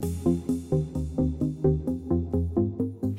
Hey, 0.00 0.06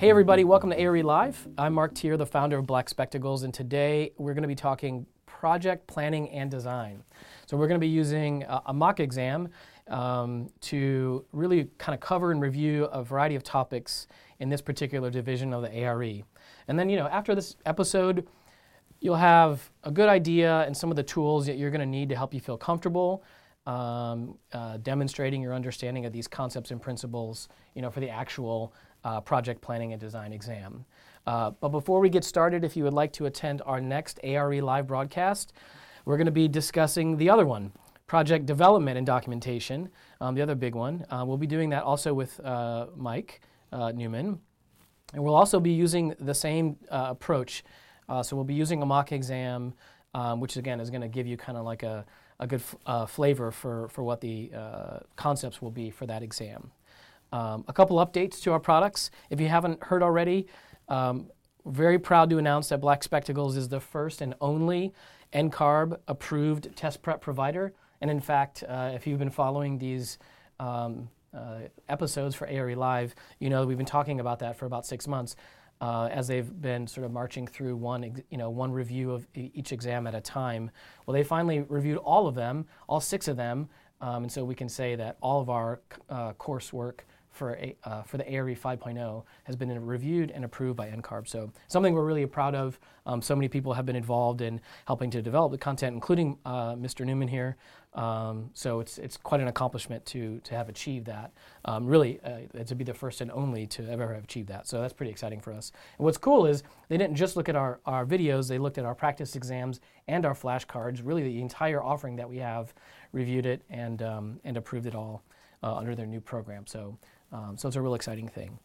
everybody, 0.10 0.46
welcome 0.46 0.70
to 0.70 0.80
ARE 0.80 1.04
Live. 1.04 1.46
I'm 1.58 1.74
Marc 1.74 1.94
Teer, 1.94 2.16
the 2.16 2.26
founder 2.26 2.58
of 2.58 2.66
Black 2.68 2.88
Spectacles, 2.88 3.44
and 3.44 3.54
today 3.54 4.14
we're 4.18 4.34
going 4.34 4.44
to 4.44 4.48
be 4.48 4.56
talking 4.56 5.06
project 5.26 5.88
planning 5.88 6.30
and 6.30 6.50
design. 6.50 7.04
So, 7.48 7.58
we're 7.58 7.68
going 7.68 7.82
to 7.82 7.86
be 7.86 7.90
using 7.90 8.46
a, 8.66 8.74
mock 8.74 9.02
exam 9.02 9.50
um, 9.90 10.48
to 10.62 11.26
really 11.34 11.68
kind 11.80 11.94
of 11.94 12.00
cover 12.00 12.32
and 12.32 12.42
review 12.42 12.86
a 12.86 13.04
variety 13.04 13.36
of 13.36 13.44
topics 13.44 14.08
in 14.40 14.48
this 14.48 14.62
particular 14.62 15.10
division 15.10 15.54
of 15.54 15.64
the 15.64 15.84
ARE. 15.84 16.24
And 16.70 16.80
then, 16.80 16.88
you 16.88 16.96
know, 16.96 17.08
after 17.08 17.36
this 17.36 17.58
episode, 17.66 18.26
you'll 19.02 19.16
have 19.18 19.70
a 19.84 19.92
good 19.92 20.08
idea 20.08 20.62
and 20.62 20.78
some 20.78 20.92
of 20.92 20.96
the 20.96 21.04
tools 21.04 21.46
that 21.48 21.58
you're 21.58 21.72
going 21.72 21.82
to 21.82 21.86
need 21.86 22.08
to 22.08 22.16
help 22.16 22.34
you 22.34 22.40
feel 22.40 22.58
comfortable 22.58 23.22
um, 23.70 24.36
uh, 24.52 24.78
demonstrating 24.78 25.44
your 25.44 25.54
understanding 25.54 26.04
of 26.08 26.12
these 26.12 26.28
concepts 26.28 26.72
and 26.72 26.82
principles, 26.82 27.50
you 27.76 27.84
know, 27.84 27.92
for 27.92 28.00
the 28.00 28.10
actual 28.10 28.74
uh, 29.04 29.22
project 29.22 29.62
planning 29.62 29.94
and 29.94 30.02
design 30.02 30.34
exam. 30.34 30.86
Uh, 31.28 31.52
but 31.52 31.70
before 31.70 32.00
we 32.00 32.10
get 32.10 32.24
started, 32.24 32.64
if 32.64 32.76
you 32.76 32.84
would 32.84 32.96
like 32.96 33.14
to 33.14 33.28
attend 33.28 33.62
our 33.68 33.80
next 33.80 34.20
ARE 34.24 34.60
live 34.60 34.88
broadcast, 34.88 35.54
we're 36.06 36.18
going 36.18 36.26
to 36.26 36.32
be 36.32 36.48
discussing 36.48 37.16
the 37.18 37.30
other 37.30 37.46
one, 37.46 37.72
project 38.08 38.48
development 38.48 38.98
and 38.98 39.06
documentation, 39.06 39.88
um, 40.20 40.34
the 40.34 40.42
other 40.42 40.56
big 40.56 40.74
one. 40.74 41.06
Uh, 41.12 41.24
we'll 41.28 41.38
be 41.38 41.46
doing 41.46 41.70
that 41.70 41.84
also 41.84 42.12
with 42.12 42.40
uh, 42.40 42.88
Mike 42.96 43.40
uh, 43.72 43.92
Newman. 43.92 44.40
And 45.14 45.24
we'll 45.24 45.36
also 45.36 45.60
be 45.60 45.72
using 45.72 46.16
the 46.20 46.34
same 46.34 46.76
approach. 46.90 47.64
so 48.24 48.36
we'll 48.36 48.46
be 48.46 48.56
using 48.56 48.82
a 48.82 48.86
mock 48.86 49.12
exam, 49.12 49.74
um, 50.16 50.40
which 50.40 50.58
again 50.58 50.80
is 50.80 50.90
going 50.90 51.02
to 51.02 51.08
give 51.08 51.28
you 51.28 51.38
kind 51.38 51.58
of 51.58 51.66
like 51.66 51.84
a, 51.84 52.04
a 52.40 52.48
good 52.48 52.62
uh, 52.86 53.06
flavor 53.06 53.52
for, 53.52 53.90
for 53.90 54.04
what 54.04 54.22
the 54.22 54.52
uh, 54.56 55.00
concepts 55.16 55.62
will 55.62 55.72
be 55.72 55.90
for 55.90 56.06
that 56.06 56.24
exam. 56.24 56.72
Um, 57.32 57.66
a 57.68 57.74
couple 57.74 57.98
updates 57.98 58.42
to 58.44 58.52
our 58.52 58.60
products. 58.60 59.12
If 59.30 59.40
you 59.40 59.48
haven't 59.48 59.84
heard 59.84 60.02
already, 60.02 60.48
um, 60.88 61.30
very 61.66 62.00
proud 62.00 62.30
to 62.32 62.38
announce 62.38 62.70
that 62.70 62.82
Black 62.82 63.04
Spectacles 63.04 63.56
is 63.56 63.70
the 63.70 63.80
first 63.80 64.22
and 64.22 64.34
only 64.42 64.94
NCARB 65.34 66.00
approved 66.08 66.76
test 66.76 67.02
prep 67.02 67.22
provider. 67.22 67.74
And 68.02 68.10
in 68.10 68.20
fact, 68.20 68.64
uh, 68.68 68.92
if 68.94 69.06
you've 69.06 69.20
been 69.20 69.30
following 69.30 69.78
these 69.78 70.18
um, 70.60 71.10
uh, 71.34 71.60
episodes 71.88 72.34
for 72.36 72.48
ARE 72.48 72.76
Live, 72.76 73.14
you 73.40 73.50
know 73.50 73.66
we've 73.66 73.78
been 73.78 73.86
talking 73.86 74.20
about 74.20 74.40
that 74.40 74.58
for 74.58 74.66
about 74.66 74.86
six 74.86 75.08
months. 75.08 75.36
Uh, 75.82 76.10
as 76.12 76.28
they've 76.28 76.62
been 76.62 76.86
sort 76.86 77.06
of 77.06 77.12
marching 77.12 77.48
through 77.48 77.74
one, 77.74 78.22
you 78.30 78.38
know, 78.38 78.50
one 78.50 78.70
review 78.70 79.12
of 79.12 79.26
each 79.34 79.72
exam 79.72 80.08
at 80.08 80.14
a 80.14 80.20
time. 80.20 80.70
Well, 81.06 81.14
they 81.14 81.24
finally 81.24 81.62
reviewed 81.70 81.98
all 82.00 82.28
of 82.28 82.36
them, 82.36 82.66
all 82.88 83.00
six 83.00 83.30
of 83.30 83.38
them, 83.38 83.70
um, 84.02 84.24
and 84.24 84.32
so 84.32 84.44
we 84.44 84.56
can 84.56 84.68
say 84.68 84.96
that 84.96 85.18
all 85.22 85.42
of 85.42 85.50
our 85.50 85.80
uh, 86.10 86.34
coursework 86.34 87.00
for, 87.32 87.56
a, 87.56 87.76
uh, 87.84 88.02
for 88.04 88.18
the 88.18 88.30
ARE 88.30 88.56
5.0 88.56 89.24
has 89.44 89.56
been 89.56 89.86
reviewed 89.86 90.32
and 90.32 90.44
approved 90.44 90.78
by 90.78 90.88
NCARB. 90.88 91.28
So 91.28 91.52
something 91.68 91.94
we're 91.94 92.06
really 92.06 92.26
proud 92.26 92.56
of. 92.56 92.80
Um, 93.06 93.22
so 93.22 93.36
many 93.36 93.48
people 93.48 93.74
have 93.74 93.86
been 93.86 93.96
involved 93.96 94.42
in 94.42 94.60
helping 94.86 95.10
to 95.12 95.22
develop 95.22 95.52
the 95.52 95.58
content, 95.58 95.94
including 95.94 96.38
uh, 96.46 96.76
Mr. 96.76 97.06
Newman 97.06 97.28
here. 97.28 97.56
Um, 97.94 98.52
so 98.54 98.80
it's, 98.80 98.98
it's 99.00 99.18
quite 99.18 99.42
an 99.42 99.48
accomplishment 99.48 100.06
to, 100.08 100.40
to 100.44 100.56
have 100.56 100.70
achieved 100.70 101.08
that. 101.08 101.32
Um, 101.66 101.88
really, 101.88 102.20
uh, 102.24 102.64
to 102.64 102.76
be 102.76 102.84
the 102.84 102.94
first 102.94 103.22
and 103.22 103.32
only 103.32 103.66
to 103.68 103.90
ever 103.90 104.14
have 104.14 104.24
achieved 104.24 104.50
that. 104.50 104.68
So 104.68 104.82
that's 104.82 104.94
pretty 104.94 105.12
exciting 105.12 105.40
for 105.40 105.54
us. 105.54 105.72
And 105.98 106.06
what's 106.06 106.18
cool 106.18 106.46
is 106.46 106.64
they 106.88 106.98
didn't 106.98 107.16
just 107.16 107.36
look 107.36 107.50
at 107.50 107.56
our, 107.56 107.80
our 107.86 108.06
videos, 108.06 108.48
they 108.48 108.60
looked 108.60 108.78
at 108.78 108.86
our 108.86 108.96
practice 108.96 109.36
exams 109.36 109.80
and 110.08 110.26
our 110.26 110.36
flashcards, 110.36 111.02
really 111.04 111.24
the 111.24 111.42
entire 111.42 111.82
offering 111.82 112.16
that 112.18 112.30
we 112.30 112.38
have, 112.38 112.74
reviewed 113.12 113.46
it 113.46 113.64
and, 113.70 114.02
um, 114.04 114.40
and 114.44 114.56
approved 114.56 114.86
it 114.86 114.94
all 114.94 115.24
uh, 115.64 115.76
under 115.76 115.96
their 115.96 116.06
new 116.06 116.22
program. 116.22 116.66
So 116.68 116.98
um, 117.32 117.58
so 117.58 117.68
it's 117.68 117.78
a 117.78 117.82
real 117.82 117.96
exciting 117.96 118.28
thing. 118.28 118.60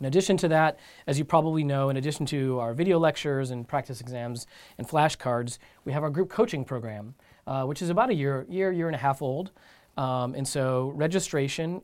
In 0.00 0.06
addition 0.06 0.36
to 0.38 0.48
that, 0.48 0.78
as 1.06 1.18
you 1.18 1.24
probably 1.24 1.62
know, 1.62 1.88
in 1.88 1.96
addition 1.96 2.26
to 2.26 2.58
our 2.58 2.74
video 2.74 2.98
lectures 2.98 3.50
and 3.50 3.66
practice 3.66 4.00
exams 4.00 4.46
and 4.76 4.88
flashcards, 4.88 5.58
we 5.84 5.92
have 5.92 6.02
our 6.02 6.10
group 6.10 6.28
coaching 6.28 6.64
program, 6.64 7.14
uh, 7.46 7.64
which 7.64 7.80
is 7.80 7.90
about 7.90 8.10
a 8.10 8.14
year, 8.14 8.44
year, 8.48 8.72
year 8.72 8.88
and 8.88 8.96
a 8.96 8.98
half 8.98 9.22
old. 9.22 9.52
Um, 9.96 10.34
and 10.34 10.46
so 10.46 10.92
registration 10.96 11.80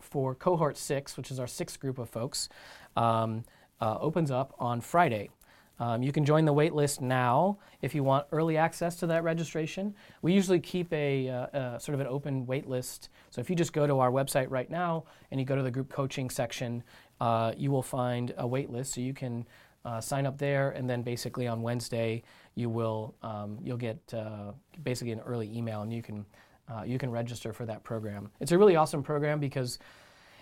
for 0.00 0.34
cohort 0.34 0.76
six, 0.76 1.16
which 1.16 1.30
is 1.30 1.38
our 1.38 1.46
sixth 1.46 1.78
group 1.78 1.98
of 1.98 2.08
folks, 2.08 2.48
um, 2.96 3.44
uh, 3.80 3.98
opens 4.00 4.30
up 4.30 4.54
on 4.58 4.80
Friday. 4.80 5.30
Um, 5.78 6.02
you 6.02 6.12
can 6.12 6.24
join 6.24 6.44
the 6.44 6.54
waitlist 6.54 7.00
now 7.00 7.58
if 7.82 7.94
you 7.94 8.02
want 8.02 8.26
early 8.32 8.56
access 8.56 8.96
to 8.96 9.06
that 9.08 9.24
registration. 9.24 9.94
We 10.22 10.32
usually 10.32 10.60
keep 10.60 10.92
a, 10.92 11.28
uh, 11.28 11.78
sort 11.78 11.94
of 11.94 12.00
an 12.00 12.06
open 12.06 12.46
waitlist. 12.46 13.08
So 13.30 13.40
if 13.40 13.50
you 13.50 13.56
just 13.56 13.72
go 13.72 13.86
to 13.86 13.98
our 13.98 14.10
website 14.10 14.50
right 14.50 14.70
now 14.70 15.04
and 15.30 15.38
you 15.38 15.46
go 15.46 15.56
to 15.56 15.62
the 15.62 15.70
group 15.70 15.90
coaching 15.90 16.30
section, 16.30 16.82
uh, 17.20 17.52
you 17.56 17.70
will 17.70 17.82
find 17.82 18.32
a 18.38 18.44
waitlist. 18.44 18.94
So 18.94 19.00
you 19.00 19.14
can 19.14 19.46
uh, 19.84 20.00
sign 20.00 20.26
up 20.26 20.36
there, 20.36 20.70
and 20.70 20.90
then 20.90 21.02
basically 21.02 21.46
on 21.46 21.62
Wednesday 21.62 22.22
you 22.56 22.68
will 22.68 23.14
um, 23.22 23.58
you'll 23.62 23.76
get 23.76 23.98
uh, 24.12 24.52
basically 24.82 25.12
an 25.12 25.20
early 25.20 25.56
email, 25.56 25.82
and 25.82 25.92
you 25.92 26.02
can 26.02 26.26
uh, 26.68 26.82
you 26.82 26.98
can 26.98 27.10
register 27.10 27.52
for 27.52 27.64
that 27.66 27.84
program. 27.84 28.28
It's 28.40 28.50
a 28.50 28.58
really 28.58 28.74
awesome 28.74 29.02
program 29.02 29.38
because 29.38 29.78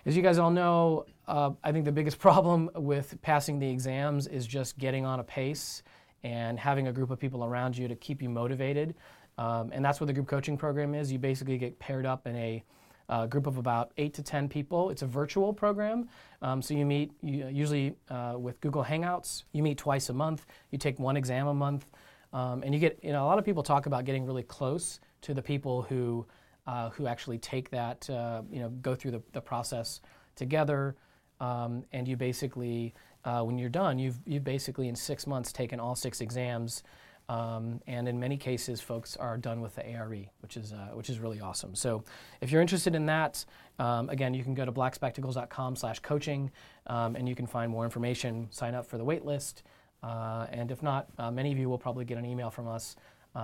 as 0.06 0.16
you 0.16 0.22
guys 0.22 0.38
all 0.38 0.50
know, 0.50 1.06
uh, 1.26 1.50
I 1.62 1.72
think 1.72 1.84
the 1.84 1.92
biggest 1.92 2.18
problem 2.28 2.70
with 2.74 3.20
passing 3.22 3.58
the 3.58 3.68
exams 3.68 4.26
is 4.26 4.46
just 4.46 4.78
getting 4.78 5.04
on 5.04 5.20
a 5.20 5.24
pace 5.24 5.82
and 6.22 6.58
having 6.58 6.88
a 6.88 6.92
group 6.92 7.10
of 7.10 7.18
people 7.18 7.44
around 7.44 7.76
you 7.76 7.88
to 7.88 7.94
keep 7.94 8.22
you 8.22 8.28
motivated. 8.28 8.94
Um, 9.36 9.70
and 9.72 9.84
that's 9.84 10.00
what 10.00 10.06
the 10.06 10.12
group 10.12 10.28
coaching 10.28 10.56
program 10.56 10.94
is. 10.94 11.12
You 11.12 11.18
basically 11.18 11.58
get 11.58 11.78
paired 11.78 12.06
up 12.06 12.26
in 12.26 12.36
a 12.36 12.64
uh, 13.08 13.26
group 13.26 13.46
of 13.46 13.58
about 13.58 13.92
eight 13.98 14.14
to 14.14 14.22
10 14.22 14.48
people. 14.48 14.90
It's 14.90 15.02
a 15.02 15.06
virtual 15.06 15.52
program. 15.52 16.08
Um, 16.40 16.62
so 16.62 16.74
you 16.74 16.86
meet 16.86 17.12
you, 17.22 17.46
usually 17.48 17.96
uh, 18.08 18.34
with 18.38 18.60
Google 18.60 18.84
Hangouts. 18.84 19.44
You 19.52 19.62
meet 19.62 19.76
twice 19.76 20.08
a 20.08 20.12
month. 20.12 20.46
You 20.70 20.78
take 20.78 20.98
one 20.98 21.16
exam 21.16 21.46
a 21.46 21.54
month. 21.54 21.86
Um, 22.32 22.62
and 22.62 22.74
you 22.74 22.80
get, 22.80 22.98
you 23.02 23.12
know, 23.12 23.24
a 23.24 23.26
lot 23.26 23.38
of 23.38 23.44
people 23.44 23.62
talk 23.62 23.86
about 23.86 24.04
getting 24.04 24.24
really 24.24 24.42
close 24.42 25.00
to 25.22 25.34
the 25.34 25.42
people 25.42 25.82
who 25.82 26.26
uh, 26.66 26.90
who 26.90 27.06
actually 27.06 27.38
take 27.38 27.70
that, 27.70 28.08
uh, 28.08 28.42
you 28.50 28.60
know, 28.60 28.70
go 28.70 28.94
through 28.94 29.10
the, 29.10 29.22
the 29.32 29.40
process 29.40 30.00
together. 30.34 30.96
Um, 31.40 31.84
and 31.92 32.08
you 32.08 32.16
basically, 32.16 32.94
uh, 33.24 33.42
when 33.42 33.58
you're 33.58 33.68
done, 33.68 33.98
you've, 33.98 34.18
you've 34.24 34.44
basically 34.44 34.88
in 34.88 34.96
six 34.96 35.26
months 35.26 35.52
taken 35.52 35.78
all 35.78 35.94
six 35.94 36.20
exams. 36.20 36.82
Um, 37.28 37.80
and 37.86 38.06
in 38.06 38.20
many 38.20 38.36
cases, 38.36 38.80
folks 38.80 39.16
are 39.16 39.38
done 39.38 39.62
with 39.62 39.74
the 39.74 39.86
ARE, 39.86 40.26
which 40.40 40.56
is, 40.56 40.72
uh, 40.72 40.90
which 40.94 41.08
is 41.08 41.18
really 41.18 41.40
awesome. 41.40 41.74
So 41.74 42.04
if 42.40 42.50
you're 42.50 42.60
interested 42.60 42.94
in 42.94 43.06
that, 43.06 43.44
um, 43.78 44.10
again, 44.10 44.34
you 44.34 44.44
can 44.44 44.54
go 44.54 44.64
to 44.64 44.72
blackspectacles.com 44.72 45.76
slash 45.76 46.00
coaching, 46.00 46.50
um, 46.86 47.16
and 47.16 47.28
you 47.28 47.34
can 47.34 47.46
find 47.46 47.70
more 47.70 47.84
information, 47.84 48.48
sign 48.50 48.74
up 48.74 48.86
for 48.86 48.98
the 48.98 49.04
wait 49.04 49.24
list. 49.24 49.62
Uh, 50.02 50.46
and 50.50 50.70
if 50.70 50.82
not, 50.82 51.08
uh, 51.18 51.30
many 51.30 51.50
of 51.50 51.58
you 51.58 51.68
will 51.68 51.78
probably 51.78 52.04
get 52.04 52.18
an 52.18 52.26
email 52.26 52.50
from 52.50 52.68
us 52.68 52.96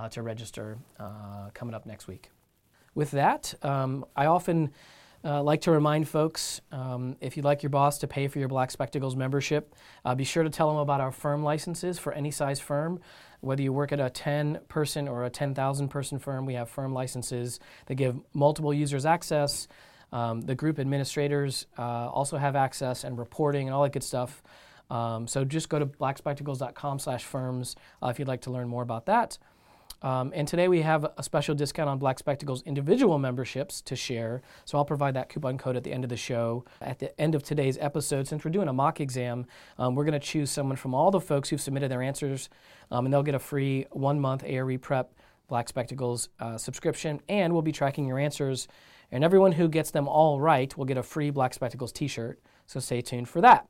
to 0.09 0.21
register 0.21 0.77
coming 1.53 1.75
up 1.75 1.85
next 1.85 2.07
week 2.07 2.29
with 2.95 3.11
that. 3.11 3.53
Um, 3.63 4.05
I 4.15 4.25
often 4.25 4.71
uh, 5.23 5.41
like 5.43 5.61
to 5.61 5.71
remind 5.71 6.07
folks 6.07 6.61
um, 6.71 7.15
if 7.21 7.37
you'd 7.37 7.45
like 7.45 7.63
your 7.63 7.69
boss 7.69 7.99
to 7.99 8.07
pay 8.07 8.27
for 8.27 8.39
your 8.39 8.47
Black 8.47 8.71
Spectacles 8.71 9.15
membership, 9.15 9.75
uh, 10.03 10.15
be 10.15 10.23
sure 10.23 10.43
to 10.43 10.49
tell 10.49 10.67
them 10.69 10.77
about 10.77 11.01
our 11.01 11.11
firm 11.11 11.43
licenses 11.43 11.99
for 11.99 12.11
any 12.13 12.31
size 12.31 12.59
firm. 12.59 12.99
Whether 13.41 13.63
you 13.63 13.73
work 13.73 13.91
at 13.91 13.99
a 13.99 14.09
10 14.09 14.59
person 14.67 15.07
or 15.07 15.25
a 15.25 15.29
10,000 15.29 15.89
person 15.89 16.19
firm, 16.19 16.45
we 16.45 16.53
have 16.55 16.69
firm 16.69 16.93
licenses 16.93 17.59
that 17.87 17.95
give 17.95 18.19
multiple 18.33 18.73
users 18.73 19.05
access. 19.05 19.67
Um, 20.11 20.41
the 20.41 20.55
group 20.55 20.77
administrators 20.77 21.67
uh, 21.77 22.09
also 22.09 22.37
have 22.37 22.55
access 22.55 23.03
and 23.03 23.17
reporting 23.17 23.67
and 23.67 23.75
all 23.75 23.83
that 23.83 23.93
good 23.93 24.03
stuff. 24.03 24.43
Um, 24.89 25.25
so 25.25 25.45
just 25.45 25.69
go 25.69 25.79
to 25.79 25.85
blackspectacles.com 25.85 26.99
slash 26.99 27.23
firms 27.23 27.75
uh, 28.03 28.07
if 28.07 28.19
you'd 28.19 28.27
like 28.27 28.41
to 28.41 28.51
learn 28.51 28.67
more 28.67 28.83
about 28.83 29.05
that. 29.05 29.37
Um, 30.01 30.31
and 30.33 30.47
today 30.47 30.67
we 30.67 30.81
have 30.81 31.05
a 31.17 31.21
special 31.21 31.53
discount 31.53 31.87
on 31.87 31.99
Black 31.99 32.17
Spectacles 32.17 32.63
individual 32.63 33.19
memberships 33.19 33.81
to 33.83 33.95
share. 33.95 34.41
So 34.65 34.77
I'll 34.77 34.85
provide 34.85 35.13
that 35.13 35.29
coupon 35.29 35.57
code 35.57 35.75
at 35.75 35.83
the 35.83 35.91
end 35.93 36.03
of 36.03 36.09
the 36.09 36.17
show. 36.17 36.65
At 36.81 36.99
the 36.99 37.19
end 37.21 37.35
of 37.35 37.43
today's 37.43 37.77
episode, 37.79 38.27
since 38.27 38.43
we're 38.43 38.51
doing 38.51 38.67
a 38.67 38.73
mock 38.73 38.99
exam, 38.99 39.45
um, 39.77 39.93
we're 39.93 40.05
going 40.05 40.19
to 40.19 40.19
choose 40.19 40.49
someone 40.49 40.75
from 40.75 40.95
all 40.95 41.11
the 41.11 41.21
folks 41.21 41.49
who've 41.49 41.61
submitted 41.61 41.91
their 41.91 42.01
answers, 42.01 42.49
um, 42.89 43.05
and 43.05 43.13
they'll 43.13 43.21
get 43.21 43.35
a 43.35 43.39
free 43.39 43.85
one 43.91 44.19
month 44.19 44.43
ARE 44.43 44.77
Prep 44.79 45.13
Black 45.47 45.67
Spectacles 45.67 46.29
uh, 46.39 46.57
subscription, 46.57 47.21
and 47.29 47.53
we'll 47.53 47.61
be 47.61 47.71
tracking 47.71 48.07
your 48.07 48.17
answers. 48.17 48.67
And 49.11 49.23
everyone 49.23 49.51
who 49.51 49.67
gets 49.67 49.91
them 49.91 50.07
all 50.07 50.39
right 50.39 50.75
will 50.77 50.85
get 50.85 50.97
a 50.97 51.03
free 51.03 51.29
Black 51.29 51.53
Spectacles 51.53 51.91
t 51.91 52.07
shirt. 52.07 52.39
So 52.65 52.79
stay 52.79 53.01
tuned 53.01 53.29
for 53.29 53.41
that. 53.41 53.67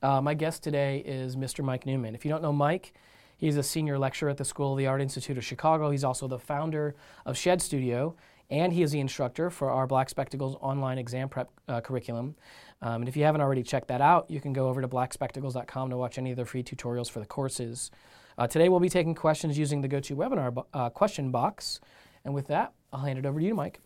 Uh, 0.00 0.22
my 0.22 0.32
guest 0.32 0.62
today 0.62 1.02
is 1.04 1.36
Mr. 1.36 1.62
Mike 1.62 1.84
Newman. 1.84 2.14
If 2.14 2.24
you 2.24 2.30
don't 2.30 2.40
know 2.40 2.52
Mike, 2.52 2.94
He's 3.42 3.56
a 3.56 3.62
senior 3.64 3.98
lecturer 3.98 4.30
at 4.30 4.36
the 4.36 4.44
School 4.44 4.70
of 4.70 4.78
the 4.78 4.86
Art 4.86 5.02
Institute 5.02 5.36
of 5.36 5.44
Chicago. 5.44 5.90
He's 5.90 6.04
also 6.04 6.28
the 6.28 6.38
founder 6.38 6.94
of 7.26 7.36
Shed 7.36 7.60
Studio, 7.60 8.14
and 8.50 8.72
he 8.72 8.84
is 8.84 8.92
the 8.92 9.00
instructor 9.00 9.50
for 9.50 9.68
our 9.68 9.84
Black 9.84 10.08
Spectacles 10.08 10.54
online 10.60 10.96
exam 10.96 11.28
prep 11.28 11.50
uh, 11.66 11.80
curriculum. 11.80 12.36
Um, 12.82 13.02
and 13.02 13.08
if 13.08 13.16
you 13.16 13.24
haven't 13.24 13.40
already 13.40 13.64
checked 13.64 13.88
that 13.88 14.00
out, 14.00 14.30
you 14.30 14.40
can 14.40 14.52
go 14.52 14.68
over 14.68 14.80
to 14.80 14.86
blackspectacles.com 14.86 15.90
to 15.90 15.96
watch 15.96 16.18
any 16.18 16.30
of 16.30 16.36
the 16.36 16.44
free 16.44 16.62
tutorials 16.62 17.10
for 17.10 17.18
the 17.18 17.26
courses. 17.26 17.90
Uh, 18.38 18.46
today 18.46 18.68
we'll 18.68 18.78
be 18.78 18.88
taking 18.88 19.12
questions 19.12 19.58
using 19.58 19.80
the 19.80 19.88
GoToWebinar 19.88 20.64
uh, 20.72 20.90
question 20.90 21.32
box. 21.32 21.80
And 22.24 22.34
with 22.34 22.46
that, 22.46 22.74
I'll 22.92 23.00
hand 23.00 23.18
it 23.18 23.26
over 23.26 23.40
to 23.40 23.44
you, 23.44 23.56
Mike. 23.56 23.80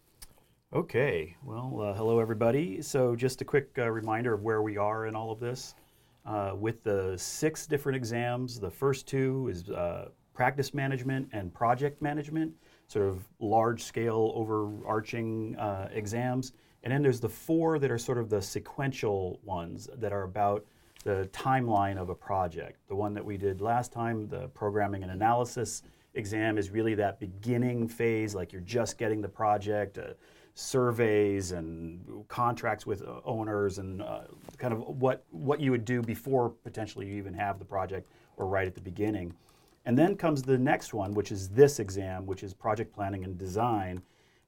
Okay, 0.75 1.35
well, 1.43 1.81
uh, 1.81 1.95
hello 1.95 2.21
everybody. 2.21 2.83
So, 2.83 3.17
just 3.17 3.41
a 3.41 3.45
quick 3.47 3.71
uh, 3.79 3.89
reminder 3.89 4.35
of 4.35 4.43
where 4.43 4.61
we 4.61 4.77
are 4.77 5.07
in 5.07 5.17
all 5.17 5.33
of 5.33 5.41
this. 5.41 5.75
Uh, 6.27 6.53
with 6.59 6.83
the 6.83 7.17
six 7.17 7.67
different 7.67 7.95
exams, 7.95 8.59
the 8.59 8.71
first 8.71 9.07
two 9.07 9.49
is 9.49 9.71
uh, 9.71 10.09
practice 10.35 10.75
management 10.75 11.29
and 11.33 11.55
project 11.55 12.03
management, 12.03 12.53
sort 12.89 13.09
of 13.09 13.23
large 13.39 13.85
scale, 13.85 14.33
overarching 14.35 15.55
uh, 15.57 15.89
exams. 15.93 16.53
And 16.83 16.93
then 16.93 17.01
there's 17.01 17.21
the 17.21 17.29
four 17.29 17.79
that 17.79 17.91
are 17.91 17.99
sort 17.99 18.19
of 18.19 18.29
the 18.29 18.43
sequential 18.43 19.41
ones 19.45 19.89
that 19.97 20.13
are 20.13 20.25
about 20.25 20.65
the 21.05 21.29
timeline 21.33 21.97
of 21.97 22.09
a 22.09 22.15
project. 22.15 22.81
The 22.89 22.97
one 22.97 23.15
that 23.15 23.25
we 23.25 23.37
did 23.37 23.61
last 23.61 23.93
time, 23.93 24.29
the 24.29 24.49
programming 24.49 25.05
and 25.05 25.13
analysis 25.13 25.85
exam, 26.15 26.59
is 26.59 26.71
really 26.71 26.95
that 26.97 27.21
beginning 27.21 27.87
phase, 27.87 28.35
like 28.35 28.53
you're 28.53 28.63
just 28.63 28.99
getting 28.99 29.21
the 29.21 29.29
project, 29.29 29.99
uh, 29.99 30.15
surveys 30.59 31.53
and 31.53 32.25
contracts 32.29 32.87
with 32.87 33.03
uh, 33.03 33.21
owners, 33.27 33.77
and 33.77 34.01
uh, 34.01 34.23
kind 34.57 34.73
of 34.73 34.81
what, 34.81 35.23
what 35.31 35.61
you 35.61 35.71
would 35.71 35.85
do 35.85 36.01
before 36.01 36.49
potentially 36.49 37.07
you 37.07 37.15
even 37.15 37.35
have 37.35 37.59
the 37.59 37.65
project 37.65 38.09
or 38.39 38.47
right 38.47 38.67
at 38.67 38.75
the 38.75 38.81
beginning. 38.81 39.35
And 39.85 39.97
then 39.99 40.17
comes 40.17 40.43
the 40.43 40.57
next 40.57 40.95
one, 40.95 41.13
which 41.13 41.31
is 41.31 41.51
this 41.51 41.79
exam, 41.79 42.25
which 42.25 42.43
is 42.43 42.55
project 42.55 42.95
planning 42.95 43.23
and 43.25 43.37
design. 43.37 44.03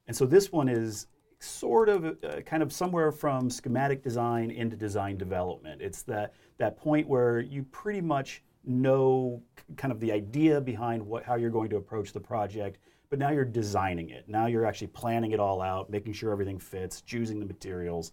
And 0.07 0.17
so 0.17 0.25
this 0.25 0.51
one 0.51 0.67
is 0.67 1.05
sort 1.37 1.89
of 1.89 2.05
uh, 2.05 2.41
kind 2.41 2.63
of 2.63 2.73
somewhere 2.73 3.11
from 3.11 3.47
schematic 3.47 4.03
design 4.03 4.49
into 4.49 4.75
design 4.75 5.15
development. 5.15 5.79
It's 5.79 6.01
that, 6.03 6.33
that 6.57 6.75
point 6.75 7.07
where 7.07 7.39
you 7.39 7.63
pretty 7.71 8.01
much 8.01 8.41
know 8.65 9.43
kind 9.77 9.91
of 9.91 9.99
the 9.99 10.11
idea 10.11 10.59
behind 10.59 11.05
what, 11.05 11.23
how 11.23 11.35
you're 11.35 11.51
going 11.51 11.69
to 11.69 11.77
approach 11.77 12.13
the 12.13 12.19
project, 12.19 12.79
but 13.09 13.17
now 13.17 13.31
you're 13.31 13.45
designing 13.45 14.09
it. 14.09 14.25
Now 14.27 14.45
you're 14.45 14.65
actually 14.65 14.87
planning 14.87 15.31
it 15.31 15.39
all 15.39 15.61
out, 15.61 15.89
making 15.89 16.13
sure 16.13 16.31
everything 16.31 16.59
fits, 16.59 17.01
choosing 17.01 17.39
the 17.39 17.45
materials, 17.45 18.11